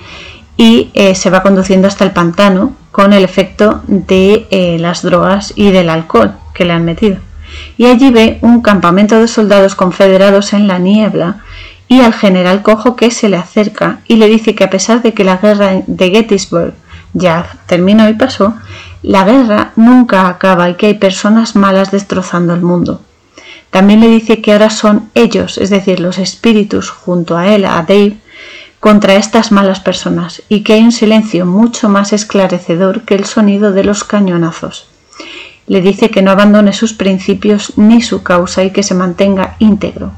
y 0.56 0.90
eh, 0.94 1.14
se 1.14 1.30
va 1.30 1.42
conduciendo 1.42 1.86
hasta 1.86 2.04
el 2.04 2.12
pantano 2.12 2.72
con 2.90 3.12
el 3.12 3.24
efecto 3.24 3.82
de 3.86 4.46
eh, 4.50 4.78
las 4.80 5.02
drogas 5.02 5.52
y 5.54 5.70
del 5.70 5.90
alcohol 5.90 6.32
que 6.54 6.64
le 6.64 6.72
han 6.72 6.84
metido. 6.86 7.18
Y 7.76 7.86
allí 7.86 8.10
ve 8.10 8.38
un 8.40 8.62
campamento 8.62 9.20
de 9.20 9.28
soldados 9.28 9.74
confederados 9.74 10.54
en 10.54 10.66
la 10.66 10.78
niebla 10.78 11.44
y 11.88 12.00
al 12.00 12.12
general 12.12 12.62
Cojo 12.62 12.96
que 12.96 13.10
se 13.10 13.28
le 13.28 13.36
acerca 13.36 14.00
y 14.08 14.16
le 14.16 14.28
dice 14.28 14.54
que 14.54 14.64
a 14.64 14.70
pesar 14.70 15.02
de 15.02 15.14
que 15.14 15.24
la 15.24 15.36
guerra 15.36 15.82
de 15.86 16.10
Gettysburg 16.10 16.74
ya 17.12 17.46
terminó 17.66 18.08
y 18.08 18.14
pasó, 18.14 18.54
la 19.02 19.24
guerra 19.24 19.72
nunca 19.76 20.28
acaba 20.28 20.68
y 20.68 20.74
que 20.74 20.86
hay 20.86 20.94
personas 20.94 21.56
malas 21.56 21.90
destrozando 21.90 22.54
el 22.54 22.62
mundo. 22.62 23.00
También 23.70 24.00
le 24.00 24.08
dice 24.08 24.40
que 24.40 24.52
ahora 24.52 24.70
son 24.70 25.10
ellos, 25.14 25.58
es 25.58 25.70
decir, 25.70 26.00
los 26.00 26.18
espíritus, 26.18 26.90
junto 26.90 27.36
a 27.36 27.48
él, 27.48 27.64
a 27.64 27.82
Dave, 27.82 28.16
contra 28.80 29.14
estas 29.14 29.52
malas 29.52 29.80
personas 29.80 30.42
y 30.48 30.62
que 30.62 30.74
hay 30.74 30.82
un 30.82 30.92
silencio 30.92 31.46
mucho 31.46 31.88
más 31.88 32.12
esclarecedor 32.12 33.02
que 33.02 33.14
el 33.14 33.24
sonido 33.24 33.72
de 33.72 33.84
los 33.84 34.04
cañonazos. 34.04 34.86
Le 35.66 35.80
dice 35.80 36.10
que 36.10 36.22
no 36.22 36.30
abandone 36.30 36.72
sus 36.72 36.92
principios 36.92 37.72
ni 37.76 38.00
su 38.00 38.22
causa 38.22 38.62
y 38.62 38.70
que 38.70 38.82
se 38.82 38.94
mantenga 38.94 39.56
íntegro. 39.58 40.12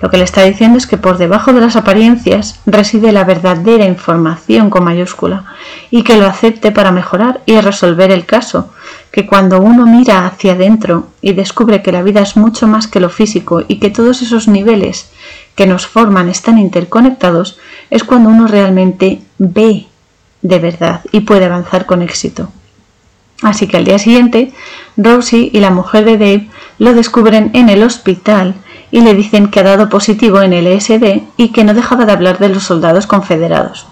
Lo 0.00 0.10
que 0.10 0.18
le 0.18 0.24
está 0.24 0.42
diciendo 0.42 0.76
es 0.76 0.86
que 0.86 0.98
por 0.98 1.16
debajo 1.16 1.52
de 1.52 1.60
las 1.60 1.76
apariencias 1.76 2.60
reside 2.66 3.12
la 3.12 3.24
verdadera 3.24 3.86
información 3.86 4.68
con 4.68 4.84
mayúscula 4.84 5.44
y 5.90 6.02
que 6.02 6.18
lo 6.18 6.26
acepte 6.26 6.70
para 6.70 6.92
mejorar 6.92 7.40
y 7.46 7.58
resolver 7.60 8.10
el 8.10 8.26
caso, 8.26 8.70
que 9.10 9.26
cuando 9.26 9.60
uno 9.60 9.86
mira 9.86 10.26
hacia 10.26 10.52
adentro 10.52 11.08
y 11.22 11.32
descubre 11.32 11.82
que 11.82 11.92
la 11.92 12.02
vida 12.02 12.20
es 12.20 12.36
mucho 12.36 12.66
más 12.66 12.86
que 12.86 13.00
lo 13.00 13.08
físico 13.08 13.62
y 13.66 13.76
que 13.76 13.90
todos 13.90 14.20
esos 14.20 14.48
niveles 14.48 15.10
que 15.54 15.66
nos 15.66 15.86
forman 15.86 16.28
están 16.28 16.58
interconectados, 16.58 17.58
es 17.88 18.04
cuando 18.04 18.28
uno 18.28 18.46
realmente 18.46 19.22
ve 19.38 19.86
de 20.42 20.58
verdad 20.58 21.00
y 21.12 21.20
puede 21.20 21.46
avanzar 21.46 21.86
con 21.86 22.02
éxito. 22.02 22.50
Así 23.42 23.66
que 23.66 23.76
al 23.76 23.84
día 23.84 23.98
siguiente, 23.98 24.52
Rosie 24.96 25.50
y 25.52 25.60
la 25.60 25.70
mujer 25.70 26.04
de 26.04 26.18
Dave 26.18 26.50
lo 26.78 26.94
descubren 26.94 27.50
en 27.54 27.68
el 27.68 27.82
hospital 27.82 28.54
y 28.90 29.00
le 29.00 29.14
dicen 29.14 29.48
que 29.48 29.60
ha 29.60 29.64
dado 29.64 29.88
positivo 29.88 30.42
en 30.42 30.52
el 30.52 30.66
LSD 30.66 31.22
y 31.36 31.48
que 31.48 31.64
no 31.64 31.74
dejaba 31.74 32.04
de 32.04 32.12
hablar 32.12 32.38
de 32.38 32.48
los 32.48 32.62
soldados 32.62 33.06
confederados. 33.06 33.86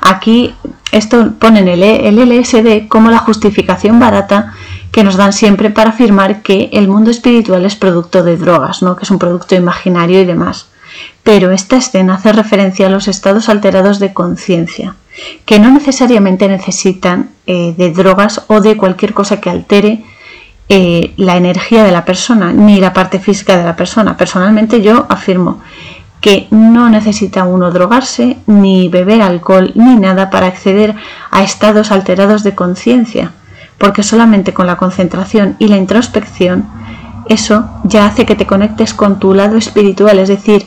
Aquí 0.00 0.54
esto 0.92 1.32
ponen 1.38 1.68
el, 1.68 1.82
el 1.82 2.16
LSD 2.16 2.88
como 2.88 3.10
la 3.10 3.18
justificación 3.18 3.98
barata 3.98 4.54
que 4.92 5.04
nos 5.04 5.16
dan 5.16 5.32
siempre 5.32 5.70
para 5.70 5.90
afirmar 5.90 6.42
que 6.42 6.70
el 6.72 6.88
mundo 6.88 7.10
espiritual 7.10 7.64
es 7.64 7.76
producto 7.76 8.22
de 8.22 8.36
drogas, 8.36 8.82
¿no? 8.82 8.96
que 8.96 9.04
es 9.04 9.10
un 9.10 9.18
producto 9.18 9.54
imaginario 9.54 10.20
y 10.20 10.24
demás. 10.24 10.68
Pero 11.22 11.50
esta 11.50 11.76
escena 11.76 12.14
hace 12.14 12.32
referencia 12.32 12.86
a 12.86 12.90
los 12.90 13.08
estados 13.08 13.48
alterados 13.48 13.98
de 13.98 14.14
conciencia, 14.14 14.94
que 15.44 15.58
no 15.58 15.70
necesariamente 15.70 16.48
necesitan 16.48 17.30
eh, 17.46 17.74
de 17.76 17.90
drogas 17.90 18.44
o 18.46 18.60
de 18.60 18.76
cualquier 18.76 19.12
cosa 19.12 19.40
que 19.40 19.50
altere 19.50 20.04
eh, 20.68 21.14
la 21.16 21.36
energía 21.36 21.84
de 21.84 21.92
la 21.92 22.04
persona 22.04 22.52
ni 22.52 22.80
la 22.80 22.92
parte 22.92 23.18
física 23.20 23.56
de 23.56 23.64
la 23.64 23.76
persona. 23.76 24.16
Personalmente 24.16 24.82
yo 24.82 25.06
afirmo 25.08 25.60
que 26.20 26.48
no 26.50 26.88
necesita 26.88 27.44
uno 27.44 27.70
drogarse, 27.70 28.38
ni 28.46 28.88
beber 28.88 29.22
alcohol, 29.22 29.72
ni 29.74 29.96
nada 29.96 30.30
para 30.30 30.46
acceder 30.46 30.94
a 31.30 31.42
estados 31.42 31.92
alterados 31.92 32.42
de 32.42 32.54
conciencia, 32.54 33.32
porque 33.78 34.02
solamente 34.02 34.52
con 34.52 34.66
la 34.66 34.76
concentración 34.76 35.56
y 35.58 35.68
la 35.68 35.76
introspección 35.76 36.66
eso 37.28 37.68
ya 37.84 38.06
hace 38.06 38.24
que 38.24 38.36
te 38.36 38.46
conectes 38.46 38.94
con 38.94 39.18
tu 39.18 39.34
lado 39.34 39.56
espiritual, 39.56 40.18
es 40.18 40.28
decir, 40.28 40.66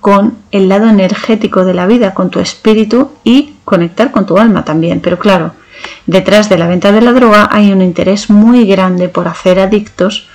con 0.00 0.34
el 0.50 0.68
lado 0.68 0.88
energético 0.88 1.64
de 1.64 1.74
la 1.74 1.86
vida, 1.86 2.14
con 2.14 2.30
tu 2.30 2.40
espíritu 2.40 3.10
y 3.22 3.54
conectar 3.64 4.10
con 4.10 4.24
tu 4.24 4.38
alma 4.38 4.64
también. 4.64 5.00
Pero 5.00 5.18
claro, 5.18 5.52
Detrás 6.06 6.48
de 6.48 6.58
la 6.58 6.66
venta 6.66 6.92
de 6.92 7.00
la 7.00 7.12
droga 7.12 7.48
hay 7.50 7.72
un 7.72 7.82
interés 7.82 8.30
muy 8.30 8.64
grande 8.66 9.08
por 9.08 9.28
hacer 9.28 9.60
adictos 9.60 10.28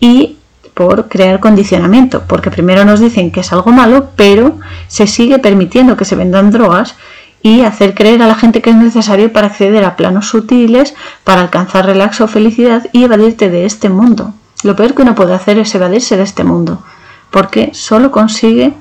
y 0.00 0.36
por 0.74 1.08
crear 1.08 1.40
condicionamiento, 1.40 2.22
porque 2.26 2.50
primero 2.50 2.84
nos 2.84 3.00
dicen 3.00 3.30
que 3.30 3.40
es 3.40 3.52
algo 3.52 3.72
malo, 3.72 4.10
pero 4.16 4.58
se 4.88 5.06
sigue 5.06 5.38
permitiendo 5.38 5.96
que 5.96 6.04
se 6.04 6.16
vendan 6.16 6.50
drogas 6.50 6.94
y 7.42 7.62
hacer 7.62 7.94
creer 7.94 8.22
a 8.22 8.28
la 8.28 8.36
gente 8.36 8.62
que 8.62 8.70
es 8.70 8.76
necesario 8.76 9.32
para 9.32 9.48
acceder 9.48 9.84
a 9.84 9.96
planos 9.96 10.28
sutiles, 10.28 10.94
para 11.24 11.40
alcanzar 11.40 11.86
relax 11.86 12.20
o 12.20 12.28
felicidad 12.28 12.86
y 12.92 13.04
evadirte 13.04 13.50
de 13.50 13.66
este 13.66 13.88
mundo. 13.88 14.32
Lo 14.62 14.76
peor 14.76 14.94
que 14.94 15.02
uno 15.02 15.14
puede 15.14 15.34
hacer 15.34 15.58
es 15.58 15.74
evadirse 15.74 16.16
de 16.16 16.22
este 16.22 16.44
mundo, 16.44 16.82
porque 17.30 17.70
solo 17.74 18.12
consigue 18.12 18.72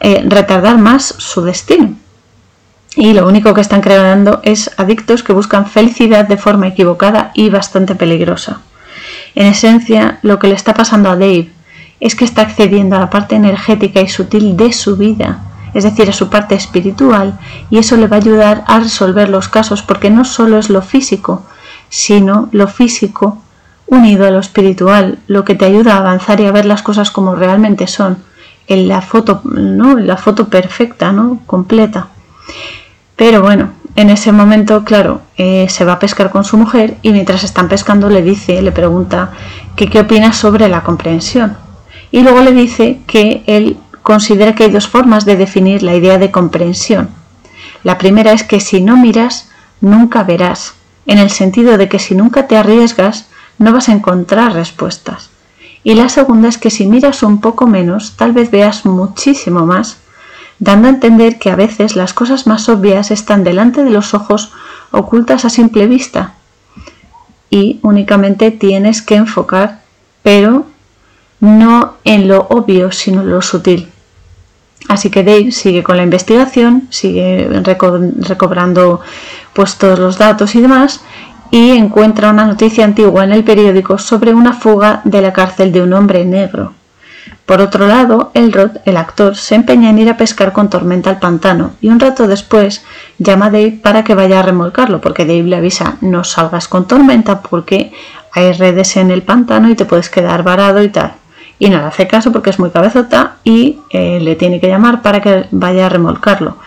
eh, 0.00 0.24
retardar 0.26 0.78
más 0.78 1.14
su 1.18 1.42
destino. 1.42 1.94
Y 2.96 3.12
lo 3.12 3.26
único 3.26 3.54
que 3.54 3.60
están 3.60 3.80
creando 3.80 4.40
es 4.42 4.70
adictos 4.76 5.22
que 5.22 5.32
buscan 5.32 5.66
felicidad 5.66 6.26
de 6.26 6.36
forma 6.36 6.68
equivocada 6.68 7.30
y 7.34 7.50
bastante 7.50 7.94
peligrosa. 7.94 8.60
En 9.34 9.46
esencia, 9.46 10.18
lo 10.22 10.38
que 10.38 10.48
le 10.48 10.54
está 10.54 10.74
pasando 10.74 11.10
a 11.10 11.16
Dave 11.16 11.50
es 12.00 12.14
que 12.14 12.24
está 12.24 12.42
accediendo 12.42 12.96
a 12.96 13.00
la 13.00 13.10
parte 13.10 13.36
energética 13.36 14.00
y 14.00 14.08
sutil 14.08 14.56
de 14.56 14.72
su 14.72 14.96
vida, 14.96 15.44
es 15.74 15.84
decir, 15.84 16.08
a 16.08 16.12
su 16.12 16.28
parte 16.28 16.54
espiritual, 16.54 17.38
y 17.70 17.78
eso 17.78 17.96
le 17.96 18.08
va 18.08 18.16
a 18.16 18.20
ayudar 18.20 18.64
a 18.66 18.80
resolver 18.80 19.28
los 19.28 19.48
casos, 19.48 19.82
porque 19.82 20.10
no 20.10 20.24
solo 20.24 20.58
es 20.58 20.70
lo 20.70 20.82
físico, 20.82 21.44
sino 21.88 22.48
lo 22.52 22.68
físico 22.68 23.42
unido 23.86 24.26
a 24.26 24.30
lo 24.30 24.38
espiritual, 24.38 25.18
lo 25.26 25.44
que 25.44 25.54
te 25.54 25.64
ayuda 25.64 25.94
a 25.94 25.98
avanzar 25.98 26.40
y 26.40 26.46
a 26.46 26.52
ver 26.52 26.66
las 26.66 26.82
cosas 26.82 27.10
como 27.10 27.34
realmente 27.34 27.86
son, 27.86 28.18
en 28.66 28.86
la 28.86 29.00
foto, 29.00 29.40
¿no? 29.44 29.98
la 29.98 30.16
foto 30.16 30.48
perfecta, 30.48 31.12
¿no? 31.12 31.40
completa. 31.46 32.08
Pero 33.16 33.42
bueno, 33.42 33.72
en 33.96 34.10
ese 34.10 34.30
momento, 34.30 34.84
claro, 34.84 35.22
eh, 35.36 35.66
se 35.68 35.84
va 35.84 35.94
a 35.94 35.98
pescar 35.98 36.30
con 36.30 36.44
su 36.44 36.56
mujer 36.56 36.96
y 37.02 37.10
mientras 37.10 37.42
están 37.42 37.68
pescando 37.68 38.08
le 38.08 38.22
dice, 38.22 38.62
le 38.62 38.70
pregunta 38.70 39.32
que 39.74 39.88
qué 39.88 40.00
opina 40.00 40.32
sobre 40.32 40.68
la 40.68 40.84
comprensión. 40.84 41.56
Y 42.10 42.22
luego 42.22 42.40
le 42.40 42.52
dice 42.52 43.00
que 43.06 43.42
él 43.46 43.76
considera 44.02 44.54
que 44.54 44.64
hay 44.64 44.70
dos 44.70 44.88
formas 44.88 45.24
de 45.24 45.36
definir 45.36 45.82
la 45.82 45.96
idea 45.96 46.16
de 46.16 46.30
comprensión. 46.30 47.10
La 47.82 47.98
primera 47.98 48.32
es 48.32 48.44
que 48.44 48.60
si 48.60 48.80
no 48.80 48.96
miras, 48.96 49.50
nunca 49.80 50.22
verás, 50.22 50.74
en 51.06 51.18
el 51.18 51.30
sentido 51.30 51.76
de 51.76 51.88
que 51.88 51.98
si 51.98 52.14
nunca 52.14 52.46
te 52.46 52.56
arriesgas, 52.56 53.26
no 53.58 53.72
vas 53.72 53.88
a 53.88 53.92
encontrar 53.92 54.52
respuestas. 54.52 55.30
Y 55.82 55.94
la 55.94 56.08
segunda 56.08 56.48
es 56.48 56.58
que 56.58 56.70
si 56.70 56.86
miras 56.86 57.22
un 57.22 57.40
poco 57.40 57.66
menos, 57.66 58.12
tal 58.16 58.32
vez 58.32 58.50
veas 58.50 58.84
muchísimo 58.86 59.66
más, 59.66 59.98
dando 60.58 60.88
a 60.88 60.90
entender 60.90 61.38
que 61.38 61.50
a 61.50 61.56
veces 61.56 61.96
las 61.96 62.12
cosas 62.12 62.46
más 62.46 62.68
obvias 62.68 63.10
están 63.10 63.44
delante 63.44 63.84
de 63.84 63.90
los 63.90 64.14
ojos 64.14 64.52
ocultas 64.90 65.44
a 65.44 65.50
simple 65.50 65.86
vista 65.86 66.34
y 67.50 67.78
únicamente 67.82 68.50
tienes 68.50 69.02
que 69.02 69.16
enfocar, 69.16 69.80
pero 70.22 70.66
no 71.40 71.94
en 72.04 72.28
lo 72.28 72.46
obvio, 72.50 72.92
sino 72.92 73.22
en 73.22 73.30
lo 73.30 73.42
sutil. 73.42 73.88
Así 74.88 75.10
que 75.10 75.24
Dave 75.24 75.52
sigue 75.52 75.82
con 75.82 75.96
la 75.96 76.02
investigación, 76.02 76.88
sigue 76.90 77.48
recobrando 78.20 79.00
pues 79.52 79.76
todos 79.76 79.98
los 79.98 80.18
datos 80.18 80.54
y 80.54 80.60
demás, 80.60 81.00
y 81.50 81.70
encuentra 81.70 82.30
una 82.30 82.44
noticia 82.44 82.84
antigua 82.84 83.24
en 83.24 83.32
el 83.32 83.44
periódico 83.44 83.98
sobre 83.98 84.34
una 84.34 84.52
fuga 84.52 85.00
de 85.04 85.22
la 85.22 85.32
cárcel 85.32 85.72
de 85.72 85.82
un 85.82 85.92
hombre 85.92 86.24
negro. 86.24 86.74
Por 87.46 87.60
otro 87.60 87.86
lado, 87.86 88.30
Elrod, 88.34 88.72
el 88.84 88.96
actor, 88.96 89.36
se 89.36 89.54
empeña 89.54 89.88
en 89.90 89.98
ir 89.98 90.10
a 90.10 90.16
pescar 90.16 90.52
con 90.52 90.68
Tormenta 90.68 91.10
al 91.10 91.18
pantano 91.18 91.72
y 91.80 91.88
un 91.88 91.98
rato 91.98 92.26
después 92.26 92.84
llama 93.18 93.46
a 93.46 93.50
Dave 93.50 93.78
para 93.82 94.04
que 94.04 94.14
vaya 94.14 94.40
a 94.40 94.42
remolcarlo, 94.42 95.00
porque 95.00 95.24
Dave 95.24 95.44
le 95.44 95.56
avisa 95.56 95.96
no 96.00 96.24
salgas 96.24 96.68
con 96.68 96.86
Tormenta 96.86 97.40
porque 97.40 97.92
hay 98.32 98.52
redes 98.52 98.96
en 98.96 99.10
el 99.10 99.22
pantano 99.22 99.70
y 99.70 99.74
te 99.74 99.86
puedes 99.86 100.10
quedar 100.10 100.42
varado 100.42 100.82
y 100.82 100.88
tal. 100.88 101.14
Y 101.58 101.70
no 101.70 101.78
le 101.78 101.84
hace 101.84 102.06
caso 102.06 102.32
porque 102.32 102.50
es 102.50 102.58
muy 102.58 102.70
cabezota 102.70 103.36
y 103.44 103.78
eh, 103.90 104.20
le 104.20 104.36
tiene 104.36 104.60
que 104.60 104.68
llamar 104.68 105.02
para 105.02 105.20
que 105.20 105.46
vaya 105.50 105.86
a 105.86 105.88
remolcarlo, 105.88 106.58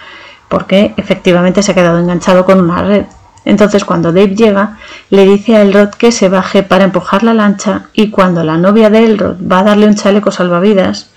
porque 0.49 0.93
efectivamente 0.97 1.63
se 1.63 1.71
ha 1.71 1.75
quedado 1.75 1.99
enganchado 1.99 2.43
con 2.43 2.59
una 2.59 2.81
red. 2.81 3.05
Entonces 3.43 3.85
cuando 3.85 4.11
Dave 4.11 4.35
llega, 4.35 4.77
le 5.09 5.25
dice 5.25 5.55
a 5.55 5.61
Elrod 5.61 5.89
que 5.89 6.11
se 6.11 6.29
baje 6.29 6.63
para 6.63 6.83
empujar 6.83 7.23
la 7.23 7.33
lancha 7.33 7.85
y 7.93 8.09
cuando 8.09 8.43
la 8.43 8.57
novia 8.57 8.89
de 8.89 9.05
Elrod 9.05 9.37
va 9.51 9.59
a 9.59 9.63
darle 9.63 9.87
un 9.87 9.95
chaleco 9.95 10.31
salvavidas, 10.31 11.09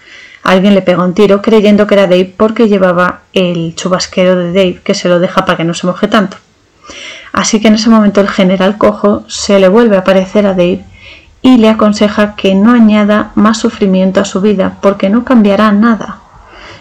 alguien 0.43 0.75
le 0.75 0.83
pega 0.83 1.04
un 1.04 1.14
tiro 1.14 1.43
creyendo 1.43 1.87
que 1.87 1.95
era 1.95 2.07
Dave 2.07 2.33
porque 2.37 2.69
llevaba 2.69 3.21
el 3.33 3.75
chubasquero 3.75 4.37
de 4.37 4.52
Dave 4.52 4.81
que 4.83 4.95
se 4.95 5.09
lo 5.09 5.19
deja 5.19 5.45
para 5.45 5.59
que 5.59 5.64
no 5.64 5.75
se 5.75 5.87
moje 5.87 6.09
tanto. 6.09 6.38
Así 7.33 7.61
que 7.61 7.69
en 7.69 7.75
ese 7.75 7.90
momento 7.90 8.21
el 8.21 8.28
general 8.28 8.78
cojo 8.78 9.25
se 9.28 9.59
le 9.59 9.69
vuelve 9.69 9.97
a 9.97 10.00
aparecer 10.00 10.47
a 10.47 10.50
Dave 10.50 10.85
y 11.43 11.59
le 11.59 11.69
aconseja 11.69 12.37
que 12.37 12.54
no 12.54 12.73
añada 12.73 13.33
más 13.35 13.59
sufrimiento 13.59 14.21
a 14.21 14.25
su 14.25 14.40
vida 14.40 14.78
porque 14.81 15.11
no 15.11 15.25
cambiará 15.25 15.73
nada. 15.73 16.21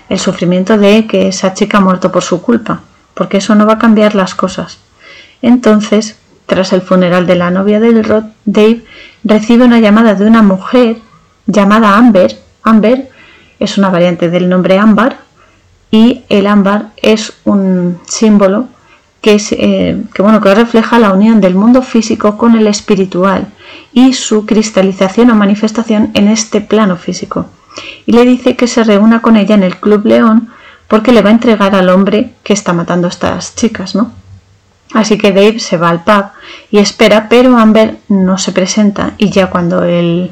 El 0.08 0.20
sufrimiento 0.20 0.78
de 0.78 1.06
que 1.06 1.28
esa 1.28 1.54
chica 1.54 1.80
ha 1.80 1.82
muerto 1.82 2.12
por 2.12 2.24
su 2.24 2.42
culpa, 2.42 2.82
porque 3.14 3.38
eso 3.38 3.56
no 3.56 3.66
va 3.66 3.74
a 3.74 3.80
cambiar 3.80 4.16
las 4.16 4.36
cosas. 4.36 4.83
Entonces, 5.44 6.16
tras 6.48 6.74
el 6.74 6.82
funeral 6.82 7.28
de 7.28 7.36
la 7.36 7.52
novia 7.52 7.80
del 7.80 8.04
Rod, 8.04 8.24
Dave 8.46 8.82
recibe 9.24 9.66
una 9.66 9.80
llamada 9.80 10.16
de 10.16 10.26
una 10.26 10.42
mujer 10.42 10.98
llamada 11.46 11.98
Amber. 11.98 12.40
Amber 12.64 13.10
es 13.60 13.78
una 13.78 13.90
variante 13.90 14.30
del 14.30 14.50
nombre 14.50 14.80
ámbar 14.80 15.18
y 15.92 16.24
el 16.30 16.48
ámbar 16.48 16.92
es 16.98 17.34
un 17.44 18.00
símbolo 18.08 18.68
que, 19.22 19.38
eh, 19.52 20.02
que, 20.14 20.22
bueno, 20.22 20.40
que 20.40 20.56
refleja 20.56 20.98
la 20.98 21.12
unión 21.12 21.42
del 21.42 21.56
mundo 21.56 21.82
físico 21.82 22.38
con 22.38 22.56
el 22.56 22.68
espiritual 22.68 23.48
y 23.92 24.14
su 24.14 24.46
cristalización 24.46 25.30
o 25.30 25.36
manifestación 25.36 26.12
en 26.14 26.30
este 26.30 26.62
plano 26.62 26.96
físico. 26.96 27.48
Y 28.06 28.14
le 28.14 28.24
dice 28.24 28.56
que 28.56 28.68
se 28.68 28.84
reúna 28.86 29.22
con 29.22 29.36
ella 29.36 29.56
en 29.56 29.64
el 29.64 29.76
Club 29.76 30.06
León 30.06 30.50
porque 30.88 31.12
le 31.12 31.22
va 31.22 31.32
a 31.32 31.34
entregar 31.34 31.76
al 31.76 31.90
hombre 31.90 32.34
que 32.44 32.54
está 32.54 32.72
matando 32.72 33.08
a 33.08 33.10
estas 33.10 33.56
chicas, 33.56 33.94
¿no? 33.94 34.23
Así 34.94 35.18
que 35.18 35.32
Dave 35.32 35.60
se 35.60 35.78
va 35.78 35.90
al 35.90 36.04
pub 36.04 36.26
y 36.70 36.78
espera, 36.78 37.28
pero 37.30 37.58
Amber 37.58 37.98
no 38.10 38.38
se 38.38 38.52
presenta 38.52 39.14
y 39.18 39.32
ya 39.32 39.50
cuando 39.50 39.84
el, 39.84 40.32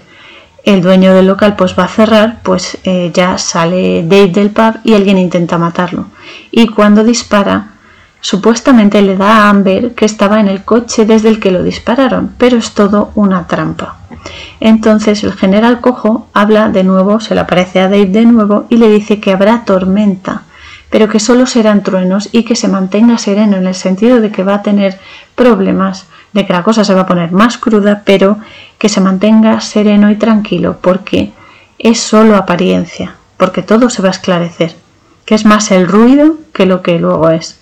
dueño 0.65 1.13
del 1.13 1.27
local 1.27 1.55
pues 1.55 1.77
va 1.77 1.85
a 1.85 1.87
cerrar, 1.87 2.39
pues 2.43 2.77
eh, 2.83 3.11
ya 3.13 3.37
sale 3.37 4.03
Dave 4.03 4.27
del 4.27 4.51
pub 4.51 4.75
y 4.83 4.93
alguien 4.93 5.17
intenta 5.17 5.57
matarlo. 5.57 6.05
Y 6.51 6.67
cuando 6.67 7.03
dispara, 7.03 7.71
supuestamente 8.19 9.01
le 9.01 9.17
da 9.17 9.37
a 9.37 9.49
Amber 9.49 9.95
que 9.95 10.05
estaba 10.05 10.39
en 10.39 10.47
el 10.47 10.63
coche 10.63 11.05
desde 11.05 11.29
el 11.29 11.39
que 11.39 11.51
lo 11.51 11.63
dispararon, 11.63 12.35
pero 12.37 12.57
es 12.57 12.71
todo 12.73 13.11
una 13.15 13.47
trampa. 13.47 13.97
Entonces 14.59 15.23
el 15.23 15.33
general 15.33 15.81
cojo 15.81 16.27
habla 16.33 16.69
de 16.69 16.83
nuevo, 16.83 17.19
se 17.19 17.33
le 17.33 17.41
aparece 17.41 17.79
a 17.79 17.89
Dave 17.89 18.05
de 18.05 18.25
nuevo 18.25 18.65
y 18.69 18.77
le 18.77 18.89
dice 18.89 19.19
que 19.19 19.31
habrá 19.31 19.65
tormenta 19.65 20.43
pero 20.91 21.09
que 21.09 21.19
solo 21.19 21.47
serán 21.47 21.81
truenos 21.81 22.29
y 22.31 22.43
que 22.43 22.55
se 22.55 22.67
mantenga 22.67 23.17
sereno 23.17 23.57
en 23.57 23.65
el 23.65 23.73
sentido 23.73 24.21
de 24.21 24.31
que 24.31 24.43
va 24.43 24.55
a 24.55 24.61
tener 24.61 24.99
problemas, 25.35 26.05
de 26.33 26.45
que 26.45 26.53
la 26.53 26.61
cosa 26.61 26.83
se 26.83 26.93
va 26.93 27.01
a 27.01 27.07
poner 27.07 27.31
más 27.31 27.57
cruda, 27.57 28.03
pero 28.05 28.37
que 28.77 28.89
se 28.89 29.01
mantenga 29.01 29.59
sereno 29.61 30.11
y 30.11 30.15
tranquilo 30.15 30.77
porque 30.81 31.31
es 31.79 31.99
solo 31.99 32.35
apariencia, 32.35 33.15
porque 33.37 33.63
todo 33.63 33.89
se 33.89 34.01
va 34.01 34.09
a 34.09 34.11
esclarecer, 34.11 34.75
que 35.25 35.33
es 35.33 35.45
más 35.45 35.71
el 35.71 35.87
ruido 35.87 36.35
que 36.53 36.65
lo 36.65 36.81
que 36.83 36.99
luego 36.99 37.31
es. 37.31 37.57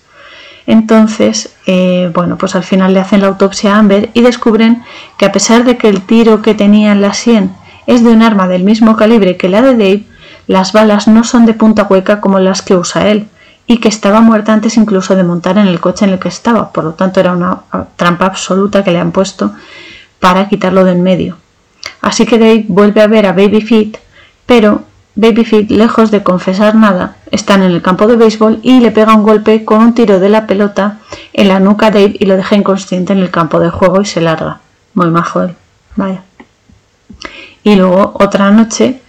Entonces, 0.66 1.54
eh, 1.66 2.10
bueno, 2.12 2.36
pues 2.36 2.54
al 2.54 2.64
final 2.64 2.94
le 2.94 3.00
hacen 3.00 3.22
la 3.22 3.28
autopsia 3.28 3.74
a 3.74 3.78
Amber 3.78 4.10
y 4.12 4.22
descubren 4.22 4.82
que 5.16 5.26
a 5.26 5.32
pesar 5.32 5.64
de 5.64 5.78
que 5.78 5.88
el 5.88 6.02
tiro 6.02 6.42
que 6.42 6.54
tenía 6.54 6.92
en 6.92 7.00
la 7.00 7.14
sien 7.14 7.52
es 7.86 8.04
de 8.04 8.10
un 8.10 8.22
arma 8.22 8.46
del 8.46 8.64
mismo 8.64 8.96
calibre 8.96 9.36
que 9.36 9.48
la 9.48 9.62
de 9.62 9.72
Dave, 9.72 10.04
las 10.50 10.72
balas 10.72 11.06
no 11.06 11.22
son 11.22 11.46
de 11.46 11.54
punta 11.54 11.86
hueca 11.88 12.20
como 12.20 12.40
las 12.40 12.60
que 12.62 12.74
usa 12.74 13.08
él, 13.08 13.28
y 13.68 13.78
que 13.78 13.88
estaba 13.88 14.20
muerta 14.20 14.52
antes 14.52 14.76
incluso 14.76 15.14
de 15.14 15.22
montar 15.22 15.58
en 15.58 15.68
el 15.68 15.78
coche 15.78 16.04
en 16.04 16.10
el 16.10 16.18
que 16.18 16.26
estaba, 16.26 16.72
por 16.72 16.82
lo 16.82 16.94
tanto 16.94 17.20
era 17.20 17.30
una 17.30 17.60
trampa 17.94 18.26
absoluta 18.26 18.82
que 18.82 18.90
le 18.90 18.98
han 18.98 19.12
puesto 19.12 19.52
para 20.18 20.48
quitarlo 20.48 20.84
de 20.84 20.90
en 20.90 21.04
medio. 21.04 21.36
Así 22.00 22.26
que 22.26 22.36
Dave 22.36 22.64
vuelve 22.66 23.00
a 23.00 23.06
ver 23.06 23.26
a 23.26 23.32
Baby 23.32 23.60
Feet, 23.60 23.98
pero 24.44 24.82
Baby 25.14 25.44
Feet, 25.44 25.70
lejos 25.70 26.10
de 26.10 26.24
confesar 26.24 26.74
nada, 26.74 27.14
está 27.30 27.54
en 27.54 27.62
el 27.62 27.80
campo 27.80 28.08
de 28.08 28.16
béisbol 28.16 28.58
y 28.64 28.80
le 28.80 28.90
pega 28.90 29.14
un 29.14 29.22
golpe 29.22 29.64
con 29.64 29.78
un 29.78 29.94
tiro 29.94 30.18
de 30.18 30.30
la 30.30 30.48
pelota 30.48 30.98
en 31.32 31.46
la 31.46 31.60
nuca 31.60 31.86
a 31.86 31.90
Dave 31.92 32.16
y 32.18 32.26
lo 32.26 32.36
deja 32.36 32.56
inconsciente 32.56 33.12
en 33.12 33.20
el 33.20 33.30
campo 33.30 33.60
de 33.60 33.70
juego 33.70 34.00
y 34.00 34.04
se 34.04 34.20
larga. 34.20 34.58
Muy 34.94 35.10
majo 35.10 35.42
él. 35.42 35.54
Vaya. 35.94 36.24
Y 37.62 37.76
luego 37.76 38.14
otra 38.18 38.50
noche 38.50 39.00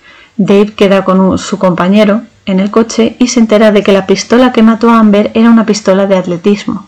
Dave 0.44 0.74
queda 0.74 1.04
con 1.04 1.38
su 1.38 1.60
compañero 1.60 2.24
en 2.48 2.60
el 2.60 2.72
coche 2.72 3.16
y 3.20 3.28
se 3.28 3.40
entera 3.40 3.72
de 3.72 3.84
que 3.84 3.92
la 3.92 4.08
pistola 4.08 4.52
que 4.52 4.64
mató 4.64 4.90
a 4.90 4.98
Amber 4.98 5.30
era 5.36 5.52
una 5.52 5.68
pistola 5.68 6.08
de 6.08 6.18
atletismo. 6.18 6.88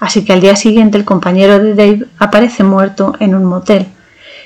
Así 0.00 0.24
que 0.24 0.32
al 0.32 0.40
día 0.40 0.56
siguiente 0.56 0.96
el 0.96 1.04
compañero 1.04 1.58
de 1.58 1.74
Dave 1.74 2.06
aparece 2.18 2.64
muerto 2.64 3.14
en 3.20 3.34
un 3.34 3.44
motel. 3.44 3.86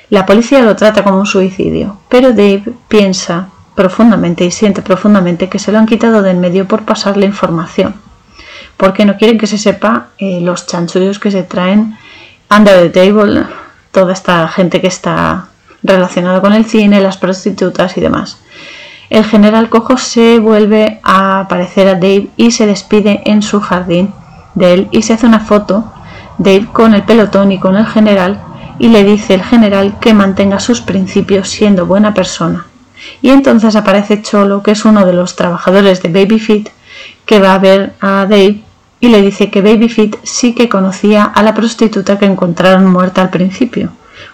La 0.09 0.25
policía 0.25 0.61
lo 0.61 0.75
trata 0.75 1.01
como 1.05 1.19
un 1.19 1.25
suicidio, 1.25 2.01
pero 2.09 2.31
Dave 2.31 2.65
piensa 2.89 3.47
profundamente 3.73 4.43
y 4.43 4.51
siente 4.51 4.81
profundamente 4.81 5.47
que 5.47 5.57
se 5.57 5.71
lo 5.71 5.77
han 5.77 5.85
quitado 5.85 6.21
de 6.21 6.31
en 6.31 6.41
medio 6.41 6.67
por 6.67 6.83
pasarle 6.83 7.25
información, 7.25 7.95
porque 8.75 9.05
no 9.05 9.15
quieren 9.15 9.37
que 9.37 9.47
se 9.47 9.57
sepa 9.57 10.07
eh, 10.17 10.41
los 10.41 10.67
chanchullos 10.67 11.19
que 11.19 11.31
se 11.31 11.43
traen 11.43 11.97
under 12.53 12.81
the 12.81 12.89
table, 12.89 13.45
toda 13.93 14.11
esta 14.11 14.45
gente 14.49 14.81
que 14.81 14.87
está 14.87 15.47
relacionada 15.83 16.41
con 16.41 16.53
el 16.53 16.65
cine, 16.65 17.01
las 17.01 17.17
prostitutas 17.17 17.97
y 17.97 18.01
demás. 18.01 18.37
El 19.09 19.25
general 19.25 19.69
Cojo 19.69 19.97
se 19.97 20.39
vuelve 20.39 20.99
a 21.03 21.41
aparecer 21.41 21.87
a 21.87 21.95
Dave 21.95 22.29
y 22.37 22.51
se 22.51 22.65
despide 22.65 23.21
en 23.25 23.41
su 23.41 23.59
jardín 23.59 24.13
de 24.55 24.73
él 24.73 24.87
y 24.91 25.01
se 25.01 25.13
hace 25.13 25.25
una 25.25 25.41
foto, 25.41 25.91
Dave 26.37 26.67
con 26.71 26.93
el 26.93 27.03
pelotón 27.03 27.51
y 27.51 27.59
con 27.59 27.75
el 27.75 27.85
general, 27.85 28.41
y 28.79 28.87
le 28.87 29.03
dice 29.03 29.33
el 29.33 29.43
general 29.43 29.99
que 29.99 30.13
mantenga 30.13 30.59
sus 30.59 30.81
principios 30.81 31.49
siendo 31.49 31.85
buena 31.85 32.13
persona. 32.13 32.65
Y 33.21 33.29
entonces 33.29 33.75
aparece 33.75 34.21
Cholo, 34.21 34.63
que 34.63 34.71
es 34.71 34.85
uno 34.85 35.05
de 35.05 35.13
los 35.13 35.35
trabajadores 35.35 36.01
de 36.01 36.09
Babyfit, 36.09 36.69
que 37.25 37.39
va 37.39 37.53
a 37.53 37.59
ver 37.59 37.93
a 37.99 38.25
Dave 38.29 38.61
y 38.99 39.09
le 39.09 39.21
dice 39.21 39.49
que 39.49 39.61
Babyfit 39.61 40.15
sí 40.23 40.53
que 40.53 40.69
conocía 40.69 41.23
a 41.25 41.43
la 41.43 41.53
prostituta 41.53 42.19
que 42.19 42.25
encontraron 42.25 42.85
muerta 42.85 43.21
al 43.21 43.29
principio, 43.29 43.91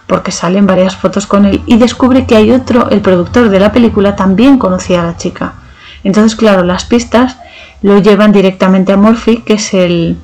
porque 0.08 0.32
salen 0.32 0.66
varias 0.66 0.96
fotos 0.96 1.26
con 1.26 1.44
él 1.44 1.62
y 1.66 1.76
descubre 1.76 2.24
que 2.26 2.34
hay 2.34 2.50
otro, 2.50 2.88
el 2.90 3.02
productor 3.02 3.50
de 3.50 3.60
la 3.60 3.70
película, 3.70 4.16
también 4.16 4.58
conocía 4.58 5.02
a 5.02 5.06
la 5.06 5.16
chica. 5.18 5.52
Entonces, 6.02 6.34
claro, 6.34 6.64
las 6.64 6.86
pistas 6.86 7.36
lo 7.82 7.98
llevan 7.98 8.32
directamente 8.32 8.92
a 8.92 8.96
Murphy, 8.96 9.42
que 9.42 9.54
es 9.54 9.74
el, 9.74 10.16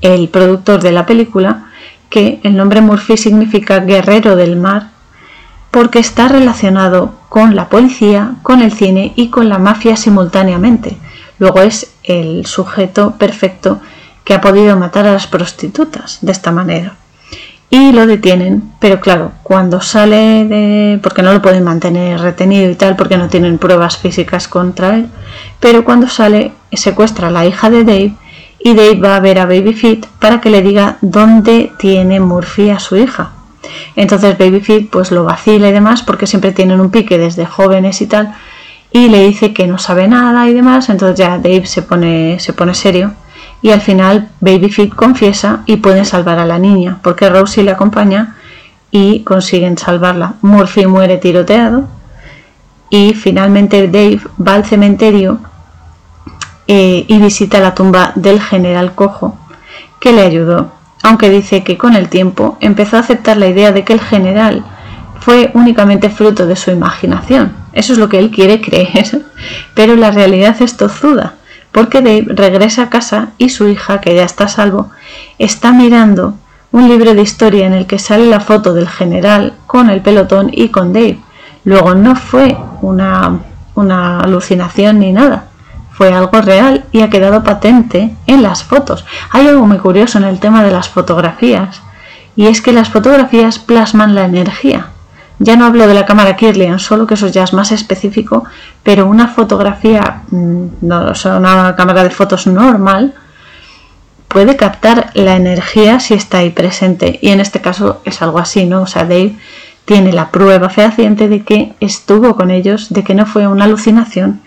el 0.00 0.28
productor 0.28 0.82
de 0.82 0.90
la 0.90 1.06
película, 1.06 1.66
que 2.10 2.40
el 2.42 2.56
nombre 2.56 2.80
Murphy 2.80 3.16
significa 3.16 3.78
guerrero 3.78 4.34
del 4.34 4.56
mar, 4.56 4.90
porque 5.70 6.00
está 6.00 6.26
relacionado 6.26 7.14
con 7.28 7.54
la 7.54 7.68
policía, 7.68 8.34
con 8.42 8.62
el 8.62 8.72
cine 8.72 9.12
y 9.14 9.28
con 9.28 9.48
la 9.48 9.58
mafia 9.58 9.96
simultáneamente. 9.96 10.98
Luego 11.38 11.60
es 11.60 11.94
el 12.02 12.46
sujeto 12.46 13.14
perfecto 13.16 13.80
que 14.24 14.34
ha 14.34 14.40
podido 14.40 14.76
matar 14.76 15.06
a 15.06 15.12
las 15.12 15.28
prostitutas 15.28 16.18
de 16.20 16.32
esta 16.32 16.50
manera. 16.50 16.96
Y 17.74 17.92
lo 17.92 18.06
detienen, 18.06 18.62
pero 18.80 19.00
claro, 19.00 19.32
cuando 19.42 19.80
sale 19.80 20.44
de... 20.44 21.00
porque 21.02 21.22
no 21.22 21.32
lo 21.32 21.40
pueden 21.40 21.64
mantener 21.64 22.20
retenido 22.20 22.70
y 22.70 22.74
tal, 22.74 22.96
porque 22.96 23.16
no 23.16 23.30
tienen 23.30 23.56
pruebas 23.56 23.96
físicas 23.96 24.46
contra 24.46 24.96
él, 24.96 25.06
pero 25.58 25.82
cuando 25.82 26.06
sale 26.06 26.52
secuestra 26.70 27.28
a 27.28 27.30
la 27.30 27.46
hija 27.46 27.70
de 27.70 27.84
Dave 27.84 28.14
y 28.58 28.74
Dave 28.74 29.00
va 29.00 29.16
a 29.16 29.20
ver 29.20 29.38
a 29.38 29.46
Babyfit 29.46 30.04
para 30.18 30.42
que 30.42 30.50
le 30.50 30.60
diga 30.60 30.98
dónde 31.00 31.72
tiene 31.78 32.20
Murphy 32.20 32.68
a 32.68 32.78
su 32.78 32.98
hija. 32.98 33.30
Entonces 33.96 34.36
Babyfit 34.36 34.90
pues 34.90 35.10
lo 35.10 35.24
vacila 35.24 35.70
y 35.70 35.72
demás 35.72 36.02
porque 36.02 36.26
siempre 36.26 36.52
tienen 36.52 36.78
un 36.78 36.90
pique 36.90 37.16
desde 37.16 37.46
jóvenes 37.46 38.02
y 38.02 38.06
tal, 38.06 38.34
y 38.92 39.08
le 39.08 39.26
dice 39.26 39.54
que 39.54 39.66
no 39.66 39.78
sabe 39.78 40.08
nada 40.08 40.46
y 40.46 40.52
demás, 40.52 40.90
entonces 40.90 41.16
ya 41.16 41.38
Dave 41.38 41.64
se 41.64 41.80
pone, 41.80 42.38
se 42.38 42.52
pone 42.52 42.74
serio 42.74 43.14
y 43.62 43.70
al 43.70 43.80
final 43.80 44.28
Babyfit 44.40 44.94
confiesa 44.94 45.62
y 45.66 45.76
pueden 45.76 46.04
salvar 46.04 46.38
a 46.40 46.46
la 46.46 46.58
niña, 46.58 46.98
porque 47.02 47.30
Rosie 47.30 47.62
le 47.62 47.70
acompaña 47.70 48.36
y 48.90 49.20
consiguen 49.20 49.78
salvarla. 49.78 50.34
Murphy 50.42 50.86
muere 50.86 51.16
tiroteado 51.16 51.84
y 52.90 53.14
finalmente 53.14 53.86
Dave 53.86 54.20
va 54.46 54.54
al 54.54 54.64
cementerio 54.64 55.38
eh, 56.66 57.04
y 57.06 57.18
visita 57.18 57.60
la 57.60 57.74
tumba 57.74 58.12
del 58.16 58.40
general 58.40 58.94
Cojo, 58.94 59.38
que 60.00 60.12
le 60.12 60.22
ayudó, 60.22 60.72
aunque 61.02 61.30
dice 61.30 61.62
que 61.62 61.78
con 61.78 61.94
el 61.94 62.08
tiempo 62.08 62.58
empezó 62.60 62.96
a 62.96 63.00
aceptar 63.00 63.36
la 63.36 63.46
idea 63.46 63.72
de 63.72 63.84
que 63.84 63.92
el 63.92 64.00
general 64.00 64.64
fue 65.20 65.52
únicamente 65.54 66.10
fruto 66.10 66.46
de 66.46 66.56
su 66.56 66.70
imaginación. 66.72 67.52
Eso 67.72 67.92
es 67.92 67.98
lo 67.98 68.08
que 68.08 68.18
él 68.18 68.30
quiere 68.30 68.60
creer, 68.60 69.22
pero 69.74 69.94
la 69.94 70.10
realidad 70.10 70.56
es 70.60 70.76
tozuda, 70.76 71.34
porque 71.72 72.02
Dave 72.02 72.26
regresa 72.28 72.84
a 72.84 72.90
casa 72.90 73.30
y 73.38 73.48
su 73.48 73.66
hija, 73.66 74.00
que 74.00 74.14
ya 74.14 74.24
está 74.24 74.44
a 74.44 74.48
salvo, 74.48 74.90
está 75.38 75.72
mirando 75.72 76.34
un 76.70 76.88
libro 76.88 77.14
de 77.14 77.22
historia 77.22 77.66
en 77.66 77.72
el 77.72 77.86
que 77.86 77.98
sale 77.98 78.26
la 78.26 78.40
foto 78.40 78.74
del 78.74 78.88
general 78.88 79.54
con 79.66 79.90
el 79.90 80.00
pelotón 80.00 80.50
y 80.52 80.68
con 80.68 80.92
Dave. 80.92 81.18
Luego 81.64 81.94
no 81.94 82.16
fue 82.16 82.56
una, 82.80 83.40
una 83.74 84.20
alucinación 84.20 85.00
ni 85.00 85.12
nada, 85.12 85.46
fue 85.92 86.12
algo 86.12 86.40
real 86.40 86.84
y 86.92 87.02
ha 87.02 87.10
quedado 87.10 87.42
patente 87.42 88.14
en 88.26 88.42
las 88.42 88.64
fotos. 88.64 89.04
Hay 89.30 89.46
algo 89.46 89.66
muy 89.66 89.78
curioso 89.78 90.18
en 90.18 90.24
el 90.24 90.40
tema 90.40 90.64
de 90.64 90.72
las 90.72 90.88
fotografías, 90.88 91.82
y 92.34 92.46
es 92.46 92.62
que 92.62 92.72
las 92.72 92.88
fotografías 92.88 93.58
plasman 93.58 94.14
la 94.14 94.24
energía. 94.24 94.91
Ya 95.44 95.56
no 95.56 95.66
hablo 95.66 95.88
de 95.88 95.94
la 95.94 96.06
cámara 96.06 96.36
Kirlian, 96.36 96.78
solo 96.78 97.04
que 97.04 97.14
eso 97.14 97.26
ya 97.26 97.42
es 97.42 97.52
más 97.52 97.72
específico, 97.72 98.44
pero 98.84 99.06
una 99.06 99.26
fotografía, 99.26 100.22
mm, 100.30 100.66
no, 100.82 101.10
o 101.10 101.14
sea, 101.16 101.36
una 101.36 101.74
cámara 101.74 102.04
de 102.04 102.10
fotos 102.10 102.46
normal, 102.46 103.14
puede 104.28 104.54
captar 104.54 105.10
la 105.14 105.34
energía 105.34 105.98
si 105.98 106.14
está 106.14 106.38
ahí 106.38 106.50
presente. 106.50 107.18
Y 107.20 107.30
en 107.30 107.40
este 107.40 107.60
caso 107.60 108.00
es 108.04 108.22
algo 108.22 108.38
así, 108.38 108.66
¿no? 108.66 108.82
O 108.82 108.86
sea, 108.86 109.02
Dave 109.02 109.34
tiene 109.84 110.12
la 110.12 110.30
prueba 110.30 110.68
fehaciente 110.68 111.28
de 111.28 111.42
que 111.42 111.74
estuvo 111.80 112.36
con 112.36 112.52
ellos, 112.52 112.90
de 112.90 113.02
que 113.02 113.16
no 113.16 113.26
fue 113.26 113.48
una 113.48 113.64
alucinación 113.64 114.42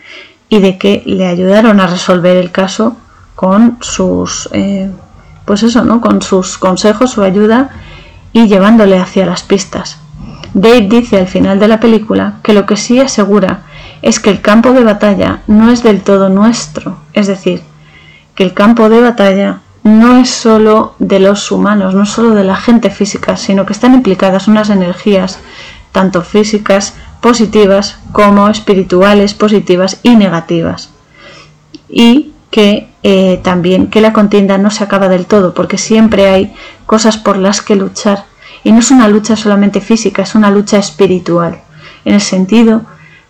y 0.47 0.59
de 0.59 0.77
que 0.77 1.03
le 1.05 1.27
ayudaron 1.27 1.81
a 1.81 1.87
resolver 1.87 2.37
el 2.37 2.51
caso 2.51 2.95
con 3.35 3.79
sus, 3.81 4.47
eh, 4.53 4.89
pues 5.43 5.61
eso, 5.61 5.83
¿no? 5.83 5.99
Con 5.99 6.21
sus 6.21 6.57
consejos, 6.57 7.11
su 7.11 7.21
ayuda 7.21 7.69
y 8.31 8.47
llevándole 8.47 8.97
hacia 8.97 9.25
las 9.25 9.43
pistas. 9.43 10.04
Dave 10.55 10.87
dice 10.89 11.17
al 11.17 11.27
final 11.27 11.59
de 11.59 11.67
la 11.67 11.81
película 11.81 12.35
que 12.41 12.53
lo 12.53 12.65
que 12.65 12.77
sí 12.77 12.97
asegura 13.01 13.63
es 14.01 14.21
que 14.21 14.29
el 14.29 14.39
campo 14.39 14.71
de 14.71 14.85
batalla 14.85 15.41
no 15.47 15.69
es 15.69 15.83
del 15.83 16.01
todo 16.01 16.29
nuestro, 16.29 16.97
es 17.11 17.27
decir, 17.27 17.61
que 18.35 18.43
el 18.43 18.53
campo 18.53 18.87
de 18.87 19.01
batalla 19.01 19.59
no 19.83 20.17
es 20.17 20.29
solo 20.29 20.95
de 20.97 21.19
los 21.19 21.51
humanos, 21.51 21.93
no 21.93 22.05
solo 22.05 22.33
de 22.33 22.45
la 22.45 22.55
gente 22.55 22.89
física, 22.89 23.35
sino 23.35 23.65
que 23.65 23.73
están 23.73 23.95
implicadas 23.95 24.47
unas 24.47 24.69
energías, 24.69 25.39
tanto 25.91 26.21
físicas 26.21 26.93
positivas 27.19 27.99
como 28.13 28.47
espirituales 28.47 29.33
positivas 29.33 29.99
y 30.03 30.15
negativas. 30.15 30.89
Y 31.89 32.31
que 32.49 32.87
eh, 33.03 33.41
también 33.43 33.87
que 33.87 33.99
la 33.99 34.13
contienda 34.13 34.57
no 34.57 34.71
se 34.71 34.85
acaba 34.85 35.09
del 35.09 35.25
todo, 35.25 35.53
porque 35.53 35.77
siempre 35.77 36.29
hay 36.29 36.53
cosas 36.85 37.17
por 37.17 37.35
las 37.35 37.61
que 37.61 37.75
luchar 37.75 38.23
y 38.65 38.71
no 38.71 38.79
es 38.79 38.89
una 38.89 39.07
lucha 39.07 39.35
solamente 39.35 39.79
física, 39.79 40.23
es 40.23 40.33
una 40.33 40.49
lucha 40.49 40.79
espiritual, 40.79 41.59
en 42.03 42.15
el 42.15 42.21
sentido 42.21 42.81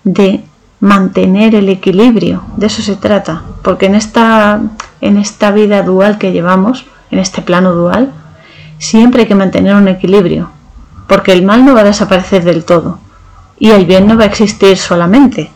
de 0.06 0.46
mantener 0.80 1.56
el 1.56 1.68
equilibrio, 1.68 2.42
de 2.56 2.68
eso 2.68 2.82
se 2.82 2.96
trata, 2.96 3.44
porque 3.62 3.88
en 3.88 3.96
esta, 3.96 4.62
en 5.02 5.18
esta 5.18 5.52
vida 5.52 5.84
dual 5.84 6.18
que 6.18 6.32
llevamos, 6.32 6.86
en 7.12 7.20
este 7.20 7.42
plano 7.42 7.74
dual, 7.74 8.14
siempre 8.78 9.24
hay 9.24 9.28
que 9.28 9.36
mantener 9.36 9.76
un 9.76 9.90
equilibrio, 9.90 10.52
porque 11.06 11.34
el 11.34 11.44
mal 11.44 11.66
no 11.66 11.76
va 11.76 11.82
a 11.82 11.92
desaparecer 11.92 12.46
del 12.46 12.64
todo 12.64 13.00
y 13.60 13.72
el 13.72 13.86
bien 13.86 14.08
no 14.08 14.18
va 14.18 14.24
a 14.24 14.28
existir 14.28 14.78
solamente. 14.78 15.52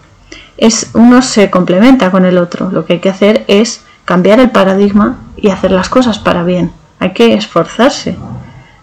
Es, 0.58 0.92
uno 0.94 1.22
se 1.22 1.50
complementa 1.50 2.12
con 2.12 2.26
el 2.26 2.38
otro. 2.38 2.70
Lo 2.70 2.86
que 2.86 2.94
hay 2.94 3.00
que 3.00 3.10
hacer 3.10 3.46
es 3.48 3.86
cambiar 4.04 4.42
el 4.42 4.52
paradigma 4.52 5.18
y 5.38 5.50
hacer 5.50 5.72
las 5.72 5.88
cosas 5.88 6.20
para 6.20 6.44
bien. 6.44 6.74
Hay 7.00 7.14
que 7.14 7.34
esforzarse. 7.34 8.18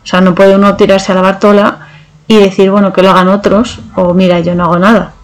O 0.06 0.08
sea, 0.08 0.20
no 0.20 0.36
puede 0.36 0.54
uno 0.54 0.76
tirarse 0.76 1.10
a 1.10 1.16
la 1.16 1.20
bartola 1.20 1.88
y 2.28 2.36
decir, 2.36 2.70
bueno, 2.70 2.92
que 2.92 3.02
lo 3.02 3.10
hagan 3.10 3.26
otros 3.26 3.80
o 3.96 4.14
mira, 4.14 4.38
yo 4.38 4.54
no 4.54 4.62
hago 4.62 4.78
nada. 4.78 5.14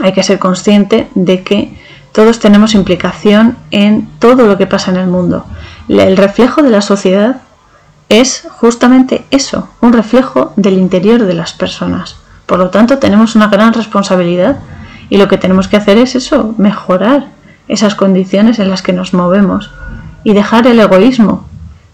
Hay 0.00 0.14
que 0.14 0.22
ser 0.22 0.38
consciente 0.38 1.10
de 1.14 1.42
que 1.42 1.78
todos 2.10 2.38
tenemos 2.38 2.74
implicación 2.74 3.58
en 3.70 4.08
todo 4.18 4.46
lo 4.46 4.56
que 4.56 4.66
pasa 4.66 4.90
en 4.90 4.96
el 4.96 5.06
mundo. 5.06 5.44
El 5.86 6.16
reflejo 6.16 6.62
de 6.62 6.70
la 6.70 6.80
sociedad 6.80 7.42
es 8.08 8.48
justamente 8.52 9.26
eso, 9.30 9.68
un 9.82 9.92
reflejo 9.92 10.54
del 10.56 10.78
interior 10.78 11.26
de 11.26 11.34
las 11.34 11.52
personas. 11.52 12.16
Por 12.46 12.58
lo 12.58 12.70
tanto, 12.70 12.96
tenemos 12.96 13.36
una 13.36 13.48
gran 13.48 13.74
responsabilidad 13.74 14.60
y 15.10 15.18
lo 15.18 15.28
que 15.28 15.36
tenemos 15.36 15.68
que 15.68 15.76
hacer 15.76 15.98
es 15.98 16.14
eso, 16.14 16.54
mejorar 16.56 17.26
esas 17.68 17.94
condiciones 17.94 18.60
en 18.60 18.70
las 18.70 18.80
que 18.80 18.94
nos 18.94 19.12
movemos 19.12 19.70
y 20.24 20.32
dejar 20.32 20.66
el 20.66 20.80
egoísmo 20.80 21.46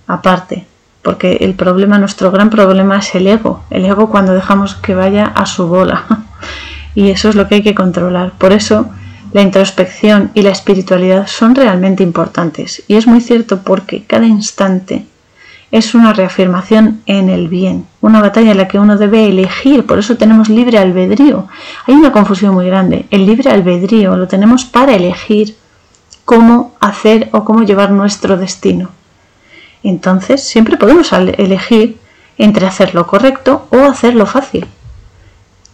aparte 0.06 0.68
porque 1.06 1.36
el 1.42 1.54
problema, 1.54 2.00
nuestro 2.00 2.32
gran 2.32 2.50
problema 2.50 2.98
es 2.98 3.14
el 3.14 3.28
ego, 3.28 3.62
el 3.70 3.84
ego 3.84 4.10
cuando 4.10 4.34
dejamos 4.34 4.74
que 4.74 4.92
vaya 4.92 5.26
a 5.26 5.46
su 5.46 5.68
bola. 5.68 6.04
y 6.96 7.10
eso 7.10 7.28
es 7.28 7.36
lo 7.36 7.46
que 7.46 7.54
hay 7.54 7.62
que 7.62 7.76
controlar. 7.76 8.32
Por 8.32 8.52
eso 8.52 8.90
la 9.32 9.42
introspección 9.42 10.32
y 10.34 10.42
la 10.42 10.50
espiritualidad 10.50 11.28
son 11.28 11.54
realmente 11.54 12.02
importantes. 12.02 12.82
Y 12.88 12.96
es 12.96 13.06
muy 13.06 13.20
cierto 13.20 13.60
porque 13.62 14.02
cada 14.02 14.26
instante 14.26 15.06
es 15.70 15.94
una 15.94 16.12
reafirmación 16.12 17.02
en 17.06 17.28
el 17.28 17.46
bien, 17.46 17.86
una 18.00 18.20
batalla 18.20 18.50
en 18.50 18.56
la 18.56 18.66
que 18.66 18.80
uno 18.80 18.96
debe 18.96 19.28
elegir, 19.28 19.86
por 19.86 20.00
eso 20.00 20.16
tenemos 20.16 20.48
libre 20.48 20.78
albedrío. 20.78 21.46
Hay 21.86 21.94
una 21.94 22.10
confusión 22.10 22.52
muy 22.52 22.66
grande. 22.66 23.06
El 23.12 23.26
libre 23.26 23.48
albedrío 23.48 24.16
lo 24.16 24.26
tenemos 24.26 24.64
para 24.64 24.96
elegir 24.96 25.54
cómo 26.24 26.74
hacer 26.80 27.28
o 27.30 27.44
cómo 27.44 27.62
llevar 27.62 27.92
nuestro 27.92 28.36
destino. 28.36 28.95
Entonces 29.82 30.42
siempre 30.42 30.76
podemos 30.76 31.12
elegir 31.12 31.98
entre 32.38 32.66
hacer 32.66 32.94
lo 32.94 33.06
correcto 33.06 33.66
o 33.70 33.84
hacer 33.84 34.14
lo 34.14 34.26
fácil. 34.26 34.66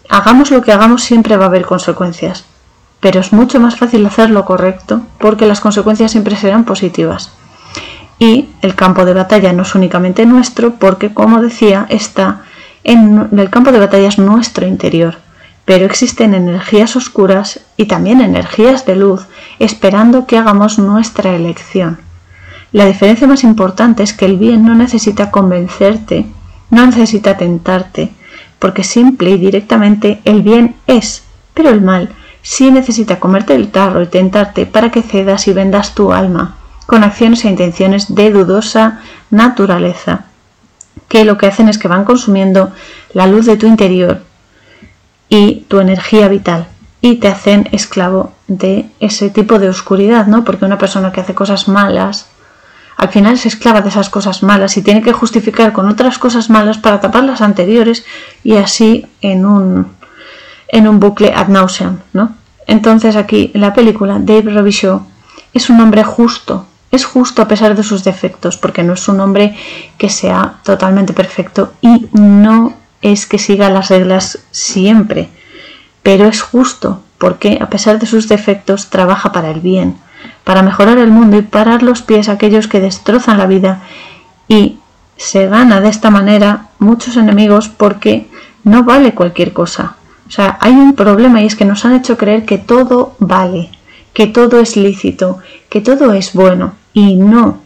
Hagamos 0.08 0.50
lo 0.50 0.62
que 0.62 0.72
hagamos 0.72 1.02
siempre 1.02 1.36
va 1.36 1.44
a 1.46 1.48
haber 1.48 1.64
consecuencias, 1.64 2.44
pero 3.00 3.20
es 3.20 3.32
mucho 3.32 3.60
más 3.60 3.76
fácil 3.76 4.04
hacer 4.06 4.30
lo 4.30 4.44
correcto 4.44 5.02
porque 5.18 5.46
las 5.46 5.60
consecuencias 5.60 6.12
siempre 6.12 6.36
serán 6.36 6.64
positivas. 6.64 7.32
Y 8.18 8.50
el 8.60 8.74
campo 8.74 9.04
de 9.04 9.14
batalla 9.14 9.52
no 9.52 9.62
es 9.62 9.74
únicamente 9.74 10.26
nuestro 10.26 10.74
porque, 10.74 11.12
como 11.12 11.40
decía, 11.40 11.86
está 11.88 12.42
en 12.84 13.28
el 13.36 13.50
campo 13.50 13.72
de 13.72 13.78
batalla 13.78 14.08
es 14.08 14.18
nuestro 14.18 14.66
interior, 14.66 15.16
pero 15.64 15.84
existen 15.86 16.34
energías 16.34 16.96
oscuras 16.96 17.60
y 17.76 17.86
también 17.86 18.20
energías 18.20 18.84
de 18.86 18.96
luz 18.96 19.26
esperando 19.58 20.26
que 20.26 20.36
hagamos 20.36 20.78
nuestra 20.78 21.34
elección. 21.34 22.00
La 22.72 22.86
diferencia 22.86 23.26
más 23.26 23.44
importante 23.44 24.02
es 24.02 24.12
que 24.12 24.24
el 24.24 24.38
bien 24.38 24.64
no 24.64 24.74
necesita 24.74 25.30
convencerte 25.30 26.26
no 26.72 26.86
necesita 26.86 27.36
tentarte, 27.36 28.12
porque 28.58 28.82
simple 28.82 29.32
y 29.32 29.36
directamente 29.36 30.22
el 30.24 30.40
bien 30.40 30.74
es, 30.86 31.22
pero 31.52 31.68
el 31.68 31.82
mal 31.82 32.08
sí 32.40 32.70
necesita 32.70 33.20
comerte 33.20 33.54
el 33.54 33.70
tarro 33.70 34.00
y 34.02 34.06
tentarte 34.06 34.64
para 34.64 34.90
que 34.90 35.02
cedas 35.02 35.46
y 35.48 35.52
vendas 35.52 35.94
tu 35.94 36.14
alma, 36.14 36.56
con 36.86 37.04
acciones 37.04 37.44
e 37.44 37.50
intenciones 37.50 38.14
de 38.14 38.30
dudosa 38.30 39.00
naturaleza, 39.30 40.24
que 41.08 41.26
lo 41.26 41.36
que 41.36 41.46
hacen 41.46 41.68
es 41.68 41.76
que 41.76 41.88
van 41.88 42.06
consumiendo 42.06 42.72
la 43.12 43.26
luz 43.26 43.44
de 43.44 43.58
tu 43.58 43.66
interior 43.66 44.22
y 45.28 45.66
tu 45.68 45.78
energía 45.78 46.28
vital 46.28 46.68
y 47.02 47.16
te 47.16 47.28
hacen 47.28 47.68
esclavo 47.72 48.32
de 48.48 48.86
ese 48.98 49.28
tipo 49.28 49.58
de 49.58 49.68
oscuridad, 49.68 50.26
¿no? 50.26 50.42
Porque 50.42 50.64
una 50.64 50.78
persona 50.78 51.12
que 51.12 51.20
hace 51.20 51.34
cosas 51.34 51.68
malas, 51.68 52.28
al 53.02 53.08
final 53.08 53.34
es 53.34 53.46
esclava 53.46 53.80
de 53.80 53.88
esas 53.88 54.10
cosas 54.10 54.44
malas 54.44 54.76
y 54.76 54.82
tiene 54.82 55.02
que 55.02 55.12
justificar 55.12 55.72
con 55.72 55.88
otras 55.88 56.20
cosas 56.20 56.50
malas 56.50 56.78
para 56.78 57.00
tapar 57.00 57.24
las 57.24 57.40
anteriores 57.40 58.04
y 58.44 58.54
así 58.54 59.06
en 59.20 59.44
un, 59.44 59.88
en 60.68 60.86
un 60.86 61.00
bucle 61.00 61.32
ad 61.34 61.48
nauseam, 61.48 61.98
¿no? 62.12 62.36
Entonces 62.68 63.16
aquí 63.16 63.50
en 63.54 63.60
la 63.60 63.74
película 63.74 64.20
Dave 64.20 64.52
Robichaud 64.52 65.00
es 65.52 65.68
un 65.68 65.80
hombre 65.80 66.04
justo, 66.04 66.66
es 66.92 67.04
justo 67.04 67.42
a 67.42 67.48
pesar 67.48 67.74
de 67.74 67.82
sus 67.82 68.04
defectos, 68.04 68.56
porque 68.56 68.84
no 68.84 68.92
es 68.92 69.08
un 69.08 69.18
hombre 69.18 69.56
que 69.98 70.08
sea 70.08 70.60
totalmente 70.62 71.12
perfecto 71.12 71.72
y 71.80 72.06
no 72.12 72.74
es 73.00 73.26
que 73.26 73.38
siga 73.38 73.68
las 73.68 73.88
reglas 73.88 74.38
siempre, 74.52 75.28
pero 76.04 76.26
es 76.26 76.40
justo 76.40 77.02
porque 77.18 77.58
a 77.60 77.68
pesar 77.68 77.98
de 77.98 78.06
sus 78.06 78.28
defectos 78.28 78.90
trabaja 78.90 79.32
para 79.32 79.50
el 79.50 79.58
bien, 79.58 79.96
para 80.44 80.62
mejorar 80.62 80.98
el 80.98 81.10
mundo 81.10 81.36
y 81.36 81.42
parar 81.42 81.82
los 81.82 82.02
pies 82.02 82.28
a 82.28 82.32
aquellos 82.32 82.68
que 82.68 82.80
destrozan 82.80 83.38
la 83.38 83.46
vida 83.46 83.82
y 84.48 84.78
se 85.16 85.46
gana 85.46 85.80
de 85.80 85.88
esta 85.88 86.10
manera 86.10 86.66
muchos 86.78 87.16
enemigos 87.16 87.68
porque 87.68 88.28
no 88.64 88.84
vale 88.84 89.14
cualquier 89.14 89.52
cosa. 89.52 89.96
O 90.26 90.30
sea, 90.30 90.58
hay 90.60 90.72
un 90.72 90.94
problema 90.94 91.42
y 91.42 91.46
es 91.46 91.56
que 91.56 91.64
nos 91.64 91.84
han 91.84 91.94
hecho 91.94 92.16
creer 92.16 92.44
que 92.44 92.58
todo 92.58 93.14
vale, 93.18 93.70
que 94.12 94.26
todo 94.26 94.60
es 94.60 94.76
lícito, 94.76 95.38
que 95.68 95.80
todo 95.80 96.12
es 96.12 96.32
bueno 96.32 96.74
y 96.92 97.16
no. 97.16 97.60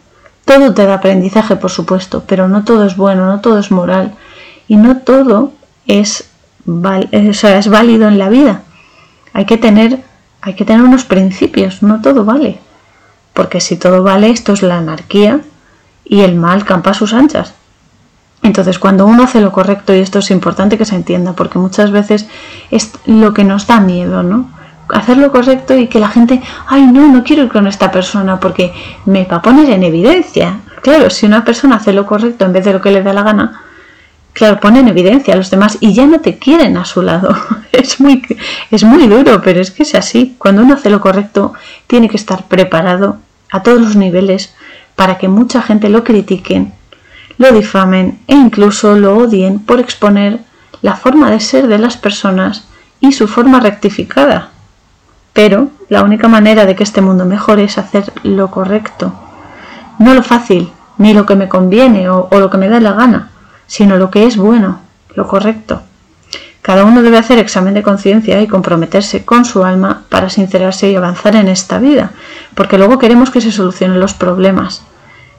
Todo 0.44 0.74
te 0.74 0.84
da 0.84 0.94
aprendizaje, 0.94 1.56
por 1.56 1.70
supuesto, 1.70 2.24
pero 2.26 2.48
no 2.48 2.64
todo 2.64 2.86
es 2.86 2.96
bueno, 2.96 3.26
no 3.26 3.40
todo 3.40 3.58
es 3.58 3.70
moral 3.70 4.14
y 4.68 4.76
no 4.76 4.98
todo 4.98 5.52
es, 5.86 6.28
es 6.66 7.68
válido 7.68 8.08
en 8.08 8.18
la 8.18 8.28
vida. 8.28 8.62
Hay 9.32 9.44
que 9.44 9.58
tener 9.58 10.02
hay 10.46 10.54
que 10.54 10.64
tener 10.64 10.82
unos 10.82 11.04
principios, 11.04 11.82
no 11.82 12.00
todo 12.00 12.24
vale. 12.24 12.60
Porque 13.32 13.60
si 13.60 13.76
todo 13.76 14.04
vale, 14.04 14.30
esto 14.30 14.52
es 14.52 14.62
la 14.62 14.78
anarquía 14.78 15.40
y 16.04 16.20
el 16.20 16.36
mal 16.36 16.64
campa 16.64 16.90
a 16.90 16.94
sus 16.94 17.12
anchas. 17.14 17.52
Entonces, 18.44 18.78
cuando 18.78 19.06
uno 19.06 19.24
hace 19.24 19.40
lo 19.40 19.50
correcto, 19.50 19.92
y 19.92 19.98
esto 19.98 20.20
es 20.20 20.30
importante 20.30 20.78
que 20.78 20.84
se 20.84 20.94
entienda, 20.94 21.32
porque 21.32 21.58
muchas 21.58 21.90
veces 21.90 22.28
es 22.70 22.92
lo 23.06 23.34
que 23.34 23.42
nos 23.42 23.66
da 23.66 23.80
miedo, 23.80 24.22
¿no? 24.22 24.48
Hacer 24.88 25.16
lo 25.16 25.32
correcto 25.32 25.76
y 25.76 25.88
que 25.88 25.98
la 25.98 26.10
gente, 26.10 26.40
ay, 26.68 26.86
no, 26.86 27.08
no 27.08 27.24
quiero 27.24 27.42
ir 27.42 27.48
con 27.48 27.66
esta 27.66 27.90
persona 27.90 28.38
porque 28.38 28.72
me 29.04 29.24
va 29.24 29.38
a 29.38 29.42
poner 29.42 29.68
en 29.70 29.82
evidencia. 29.82 30.60
Claro, 30.80 31.10
si 31.10 31.26
una 31.26 31.44
persona 31.44 31.76
hace 31.76 31.92
lo 31.92 32.06
correcto 32.06 32.44
en 32.44 32.52
vez 32.52 32.64
de 32.64 32.72
lo 32.72 32.80
que 32.80 32.92
le 32.92 33.02
da 33.02 33.12
la 33.12 33.24
gana, 33.24 33.62
claro, 34.36 34.60
pone 34.60 34.80
en 34.80 34.88
evidencia 34.88 35.32
a 35.32 35.36
los 35.38 35.50
demás 35.50 35.78
y 35.80 35.94
ya 35.94 36.06
no 36.06 36.20
te 36.20 36.38
quieren 36.38 36.76
a 36.76 36.84
su 36.84 37.00
lado. 37.00 37.34
es, 37.72 38.00
muy, 38.00 38.22
es 38.70 38.84
muy 38.84 39.06
duro, 39.06 39.40
pero 39.42 39.62
es 39.62 39.70
que 39.70 39.82
es 39.82 39.94
así. 39.94 40.36
Cuando 40.36 40.60
uno 40.60 40.74
hace 40.74 40.90
lo 40.90 41.00
correcto, 41.00 41.54
tiene 41.86 42.10
que 42.10 42.18
estar 42.18 42.44
preparado 42.44 43.16
a 43.50 43.62
todos 43.62 43.80
los 43.80 43.96
niveles 43.96 44.54
para 44.94 45.16
que 45.16 45.28
mucha 45.28 45.62
gente 45.62 45.88
lo 45.88 46.04
critiquen, 46.04 46.74
lo 47.38 47.50
difamen 47.52 48.18
e 48.26 48.34
incluso 48.34 48.94
lo 48.94 49.16
odien 49.16 49.58
por 49.58 49.80
exponer 49.80 50.40
la 50.82 50.96
forma 50.96 51.30
de 51.30 51.40
ser 51.40 51.66
de 51.66 51.78
las 51.78 51.96
personas 51.96 52.68
y 53.00 53.12
su 53.12 53.28
forma 53.28 53.60
rectificada. 53.60 54.50
Pero 55.32 55.70
la 55.88 56.02
única 56.02 56.28
manera 56.28 56.66
de 56.66 56.76
que 56.76 56.82
este 56.82 57.00
mundo 57.00 57.24
mejore 57.24 57.64
es 57.64 57.78
hacer 57.78 58.12
lo 58.22 58.50
correcto, 58.50 59.14
no 59.98 60.12
lo 60.12 60.22
fácil, 60.22 60.70
ni 60.98 61.14
lo 61.14 61.24
que 61.24 61.36
me 61.36 61.48
conviene 61.48 62.10
o, 62.10 62.28
o 62.30 62.38
lo 62.38 62.50
que 62.50 62.58
me 62.58 62.68
da 62.68 62.80
la 62.80 62.92
gana 62.92 63.30
sino 63.66 63.96
lo 63.96 64.10
que 64.10 64.26
es 64.26 64.36
bueno, 64.36 64.80
lo 65.14 65.26
correcto. 65.26 65.82
Cada 66.62 66.84
uno 66.84 67.02
debe 67.02 67.18
hacer 67.18 67.38
examen 67.38 67.74
de 67.74 67.84
conciencia 67.84 68.40
y 68.42 68.48
comprometerse 68.48 69.24
con 69.24 69.44
su 69.44 69.64
alma 69.64 70.02
para 70.08 70.30
sincerarse 70.30 70.90
y 70.90 70.96
avanzar 70.96 71.36
en 71.36 71.46
esta 71.46 71.78
vida, 71.78 72.10
porque 72.54 72.76
luego 72.76 72.98
queremos 72.98 73.30
que 73.30 73.40
se 73.40 73.52
solucionen 73.52 74.00
los 74.00 74.14
problemas. 74.14 74.82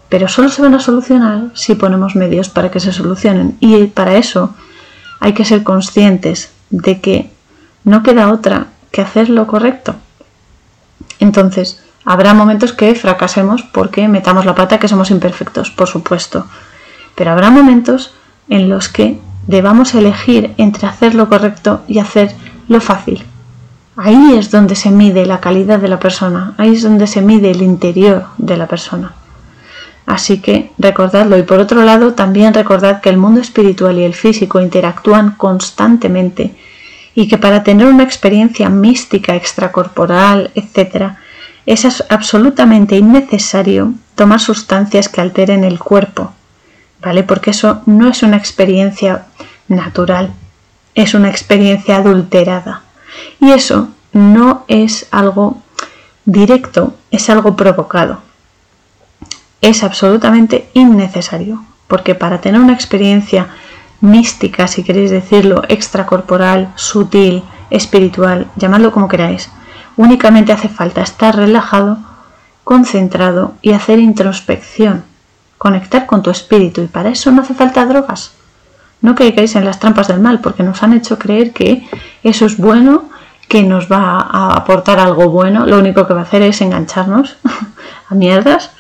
Pero 0.08 0.30
solo 0.30 0.48
se 0.48 0.62
van 0.62 0.74
a 0.74 0.80
solucionar 0.80 1.50
si 1.54 1.76
ponemos 1.76 2.16
medios 2.16 2.48
para 2.48 2.72
que 2.72 2.80
se 2.80 2.94
solucionen. 2.94 3.58
Y 3.60 3.88
para 3.88 4.16
eso 4.16 4.56
hay 5.20 5.34
que 5.34 5.44
ser 5.44 5.64
conscientes 5.64 6.52
de 6.70 7.02
que 7.02 7.30
no 7.84 8.04
queda 8.04 8.32
otra 8.32 8.68
que 8.92 9.02
hacer 9.02 9.30
lo 9.30 9.48
correcto. 9.48 9.96
Entonces, 11.20 11.84
habrá 12.06 12.34
momentos 12.34 12.72
que 12.72 12.96
fracasemos 12.96 13.64
porque 13.64 14.08
metamos 14.08 14.46
la 14.46 14.56
pata 14.56 14.80
que 14.80 14.88
somos 14.88 15.12
imperfectos, 15.12 15.72
por 15.72 15.88
supuesto. 15.88 16.46
Pero 17.18 17.32
habrá 17.32 17.50
momentos 17.50 18.14
en 18.48 18.70
los 18.70 18.90
que 18.90 19.20
debamos 19.48 19.96
elegir 19.96 20.54
entre 20.58 20.88
hacer 20.88 21.16
lo 21.16 21.28
correcto 21.28 21.82
y 21.88 21.98
hacer 21.98 22.32
lo 22.68 22.80
fácil. 22.80 23.24
Ahí 23.96 24.36
es 24.38 24.52
donde 24.52 24.76
se 24.76 24.92
mide 24.92 25.26
la 25.26 25.40
calidad 25.40 25.80
de 25.80 25.88
la 25.88 26.00
persona, 26.00 26.54
ahí 26.58 26.76
es 26.76 26.84
donde 26.84 27.08
se 27.08 27.24
mide 27.24 27.50
el 27.50 27.64
interior 27.64 28.26
de 28.38 28.56
la 28.56 28.68
persona. 28.68 29.14
Así 30.06 30.40
que 30.40 30.72
recordadlo 30.78 31.40
y 31.40 31.44
por 31.44 31.60
otro 31.60 31.82
lado 31.82 32.14
también 32.14 32.54
recordad 32.54 33.02
que 33.02 33.10
el 33.10 33.18
mundo 33.18 33.42
espiritual 33.42 33.98
y 33.98 34.04
el 34.04 34.14
físico 34.14 34.62
interactúan 34.62 35.32
constantemente 35.32 36.56
y 37.16 37.28
que 37.28 37.40
para 37.40 37.64
tener 37.64 37.88
una 37.88 38.04
experiencia 38.04 38.70
mística, 38.70 39.36
extracorporal, 39.36 40.52
etc., 40.54 41.14
es 41.66 42.04
absolutamente 42.10 42.96
innecesario 42.96 43.94
tomar 44.14 44.40
sustancias 44.40 45.10
que 45.10 45.20
alteren 45.20 45.64
el 45.64 45.80
cuerpo, 45.80 46.32
¿vale? 47.02 47.24
Porque 47.24 47.52
eso 47.52 47.82
no 47.86 48.10
es 48.10 48.24
una 48.24 48.38
experiencia 48.38 49.26
natural, 49.68 50.34
es 50.96 51.14
una 51.14 51.30
experiencia 51.30 51.98
adulterada. 51.98 52.82
Y 53.40 53.52
eso 53.52 53.90
no 54.14 54.66
es 54.68 55.08
algo 55.12 55.62
directo, 56.26 56.96
es 57.12 57.30
algo 57.30 57.56
provocado. 57.56 58.22
Es 59.62 59.84
absolutamente 59.84 60.70
innecesario, 60.74 61.64
porque 61.88 62.16
para 62.16 62.42
tener 62.42 62.62
una 62.62 62.74
experiencia 62.74 63.48
mística, 64.02 64.68
si 64.68 64.84
queréis 64.84 65.12
decirlo, 65.12 65.64
extracorporal, 65.68 66.72
sutil, 66.76 67.44
espiritual, 67.70 68.48
llamadlo 68.56 68.92
como 68.92 69.08
queráis, 69.08 69.50
únicamente 69.96 70.52
hace 70.52 70.70
falta 70.70 71.02
estar 71.02 71.36
relajado, 71.36 71.98
concentrado 72.64 73.56
y 73.62 73.74
hacer 73.74 74.00
introspección 74.00 75.04
conectar 75.58 76.06
con 76.06 76.22
tu 76.22 76.30
espíritu 76.30 76.82
y 76.82 76.88
para 76.88 77.10
eso 77.10 77.32
no 77.32 77.42
hace 77.42 77.54
falta 77.54 77.86
drogas. 77.86 78.32
No 79.02 79.16
caigáis 79.16 79.56
en 79.56 79.66
las 79.66 79.80
trampas 79.80 80.08
del 80.08 80.20
mal 80.20 80.40
porque 80.40 80.64
nos 80.64 80.82
han 80.84 80.94
hecho 80.94 81.20
creer 81.20 81.54
que 81.54 81.88
eso 82.24 82.46
es 82.46 82.58
bueno, 82.58 83.06
que 83.48 83.64
nos 83.64 83.92
va 83.92 84.20
a 84.20 84.54
aportar 84.56 85.00
algo 85.00 85.30
bueno, 85.30 85.66
lo 85.66 85.78
único 85.78 86.08
que 86.08 86.14
va 86.14 86.22
a 86.22 86.24
hacer 86.24 86.42
es 86.42 86.62
engancharnos 86.62 87.38
a 88.10 88.16
mierdas 88.16 88.72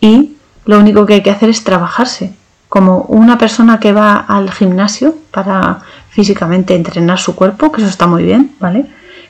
y 0.00 0.36
lo 0.64 0.78
único 0.78 1.06
que 1.06 1.14
hay 1.14 1.22
que 1.22 1.30
hacer 1.30 1.48
es 1.48 1.64
trabajarse. 1.64 2.34
Como 2.68 3.02
una 3.08 3.36
persona 3.36 3.80
que 3.80 3.92
va 3.92 4.14
al 4.14 4.50
gimnasio 4.50 5.16
para 5.32 5.80
físicamente 6.10 6.76
entrenar 6.76 7.18
su 7.18 7.34
cuerpo, 7.34 7.72
que 7.72 7.80
eso 7.80 7.90
está 7.90 8.06
muy 8.06 8.22
bien, 8.22 8.54
¿vale? 8.60 8.86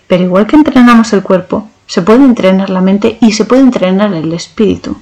Pero 0.06 0.24
igual 0.24 0.46
que 0.46 0.56
entrenamos 0.56 1.12
el 1.14 1.22
cuerpo, 1.22 1.68
se 1.86 2.02
puede 2.02 2.24
entrenar 2.24 2.68
la 2.68 2.82
mente 2.82 3.16
y 3.22 3.32
se 3.32 3.46
puede 3.46 3.62
entrenar 3.62 4.12
el 4.12 4.32
espíritu 4.34 4.96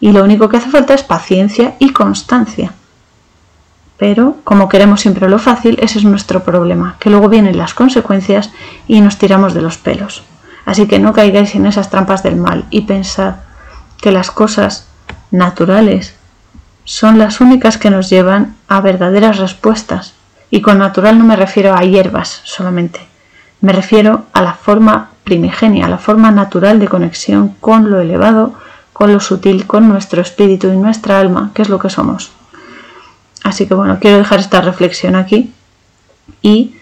y 0.00 0.12
lo 0.12 0.24
único 0.24 0.48
que 0.48 0.56
hace 0.56 0.70
falta 0.70 0.94
es 0.94 1.02
paciencia 1.02 1.74
y 1.78 1.92
constancia. 1.92 2.72
Pero 3.98 4.36
como 4.44 4.68
queremos 4.68 5.02
siempre 5.02 5.28
lo 5.28 5.38
fácil, 5.38 5.78
ese 5.80 5.98
es 5.98 6.04
nuestro 6.04 6.42
problema, 6.42 6.96
que 6.98 7.10
luego 7.10 7.28
vienen 7.28 7.58
las 7.58 7.74
consecuencias 7.74 8.50
y 8.88 9.02
nos 9.02 9.18
tiramos 9.18 9.52
de 9.52 9.60
los 9.60 9.76
pelos. 9.76 10.22
Así 10.64 10.86
que 10.86 10.98
no 10.98 11.12
caigáis 11.12 11.54
en 11.54 11.66
esas 11.66 11.90
trampas 11.90 12.22
del 12.22 12.36
mal 12.36 12.64
y 12.70 12.82
pensad 12.82 13.36
que 14.00 14.10
las 14.10 14.30
cosas 14.30 14.86
naturales 15.30 16.14
son 16.84 17.18
las 17.18 17.40
únicas 17.40 17.76
que 17.76 17.90
nos 17.90 18.08
llevan 18.08 18.56
a 18.68 18.80
verdaderas 18.80 19.38
respuestas. 19.38 20.14
Y 20.50 20.62
con 20.62 20.78
natural 20.78 21.18
no 21.18 21.24
me 21.24 21.36
refiero 21.36 21.74
a 21.74 21.84
hierbas 21.84 22.40
solamente, 22.44 23.00
me 23.60 23.72
refiero 23.72 24.24
a 24.32 24.42
la 24.42 24.54
forma 24.54 25.10
primigenia, 25.22 25.86
a 25.86 25.88
la 25.88 25.98
forma 25.98 26.30
natural 26.30 26.80
de 26.80 26.88
conexión 26.88 27.54
con 27.60 27.90
lo 27.90 28.00
elevado, 28.00 28.54
con 29.00 29.14
lo 29.14 29.20
sutil, 29.20 29.66
con 29.66 29.88
nuestro 29.88 30.20
espíritu 30.20 30.68
y 30.68 30.76
nuestra 30.76 31.18
alma, 31.18 31.52
que 31.54 31.62
es 31.62 31.70
lo 31.70 31.78
que 31.78 31.88
somos. 31.88 32.32
Así 33.42 33.66
que 33.66 33.72
bueno, 33.72 33.96
quiero 33.98 34.18
dejar 34.18 34.40
esta 34.40 34.60
reflexión 34.60 35.14
aquí 35.14 35.54
y 36.42 36.74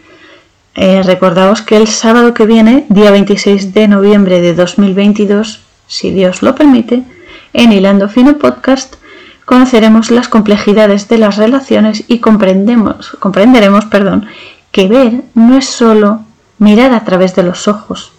eh, 0.74 1.04
recordaos 1.04 1.62
que 1.62 1.76
el 1.76 1.87
sábado 1.87 2.35
que 2.35 2.44
viene, 2.44 2.87
día 2.88 3.12
26 3.12 3.72
de 3.72 3.87
noviembre 3.87 4.40
de 4.40 4.52
2022, 4.52 5.61
si 5.87 6.11
Dios 6.11 6.42
lo 6.42 6.57
permite, 6.57 7.04
en 7.52 7.70
Hilando 7.70 8.09
Fino 8.09 8.37
Podcast 8.37 8.96
conoceremos 9.44 10.11
las 10.11 10.26
complejidades 10.26 11.07
de 11.07 11.18
las 11.18 11.37
relaciones 11.37 12.02
y 12.09 12.18
comprendemos, 12.18 13.11
comprenderemos 13.20 13.85
perdón, 13.85 14.26
que 14.72 14.88
ver 14.88 15.22
no 15.35 15.57
es 15.57 15.68
solo 15.68 16.22
mirar 16.59 16.92
a 16.94 17.04
través 17.04 17.37
de 17.37 17.44
los 17.44 17.68
ojos, 17.68 18.11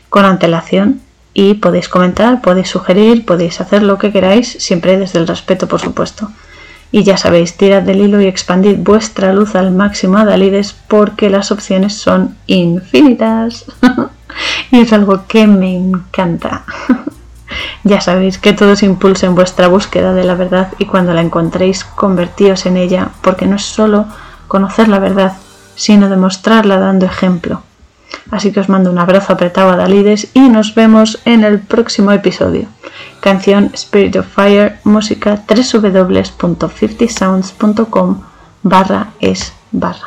con 0.08 0.24
antelación 0.24 1.00
y 1.34 1.54
podéis 1.54 1.88
comentar, 1.88 2.40
podéis 2.40 2.68
sugerir, 2.68 3.26
podéis 3.26 3.60
hacer 3.60 3.82
lo 3.82 3.98
que 3.98 4.12
queráis, 4.12 4.52
siempre 4.60 4.96
desde 4.98 5.18
el 5.18 5.26
respeto, 5.26 5.66
por 5.66 5.80
supuesto. 5.80 6.30
Y 6.92 7.02
ya 7.02 7.16
sabéis, 7.16 7.56
tirad 7.56 7.82
del 7.82 8.02
hilo 8.02 8.20
y 8.20 8.26
expandid 8.26 8.76
vuestra 8.78 9.32
luz 9.32 9.56
al 9.56 9.72
máximo 9.72 10.18
a 10.18 10.24
Dalides 10.24 10.76
porque 10.86 11.28
las 11.28 11.50
opciones 11.50 11.94
son 11.94 12.36
infinitas. 12.46 13.64
y 14.70 14.78
es 14.78 14.92
algo 14.92 15.26
que 15.26 15.48
me 15.48 15.74
encanta. 15.74 16.62
ya 17.82 18.00
sabéis 18.00 18.38
que 18.38 18.52
todo 18.52 18.74
os 18.74 18.84
impulsa 18.84 19.26
en 19.26 19.34
vuestra 19.34 19.66
búsqueda 19.66 20.14
de 20.14 20.22
la 20.22 20.36
verdad 20.36 20.68
y 20.78 20.84
cuando 20.84 21.12
la 21.12 21.20
encontréis 21.20 21.82
convertíos 21.82 22.64
en 22.64 22.76
ella 22.76 23.08
porque 23.22 23.46
no 23.46 23.56
es 23.56 23.64
solo 23.64 24.06
conocer 24.52 24.86
la 24.88 24.98
verdad, 24.98 25.32
sino 25.76 26.10
demostrarla 26.10 26.78
dando 26.78 27.06
ejemplo. 27.06 27.62
Así 28.30 28.52
que 28.52 28.60
os 28.60 28.68
mando 28.68 28.90
un 28.90 28.98
abrazo 28.98 29.32
apretado 29.32 29.70
a 29.70 29.76
Dalides 29.76 30.28
y 30.34 30.50
nos 30.50 30.74
vemos 30.74 31.20
en 31.24 31.42
el 31.42 31.58
próximo 31.58 32.12
episodio. 32.12 32.66
Canción 33.20 33.70
Spirit 33.72 34.16
of 34.16 34.26
Fire, 34.26 34.78
música 34.84 35.42
www.50sounds.com 35.48 38.20
barra 38.62 39.12
es 39.20 39.54
barra. 39.70 40.00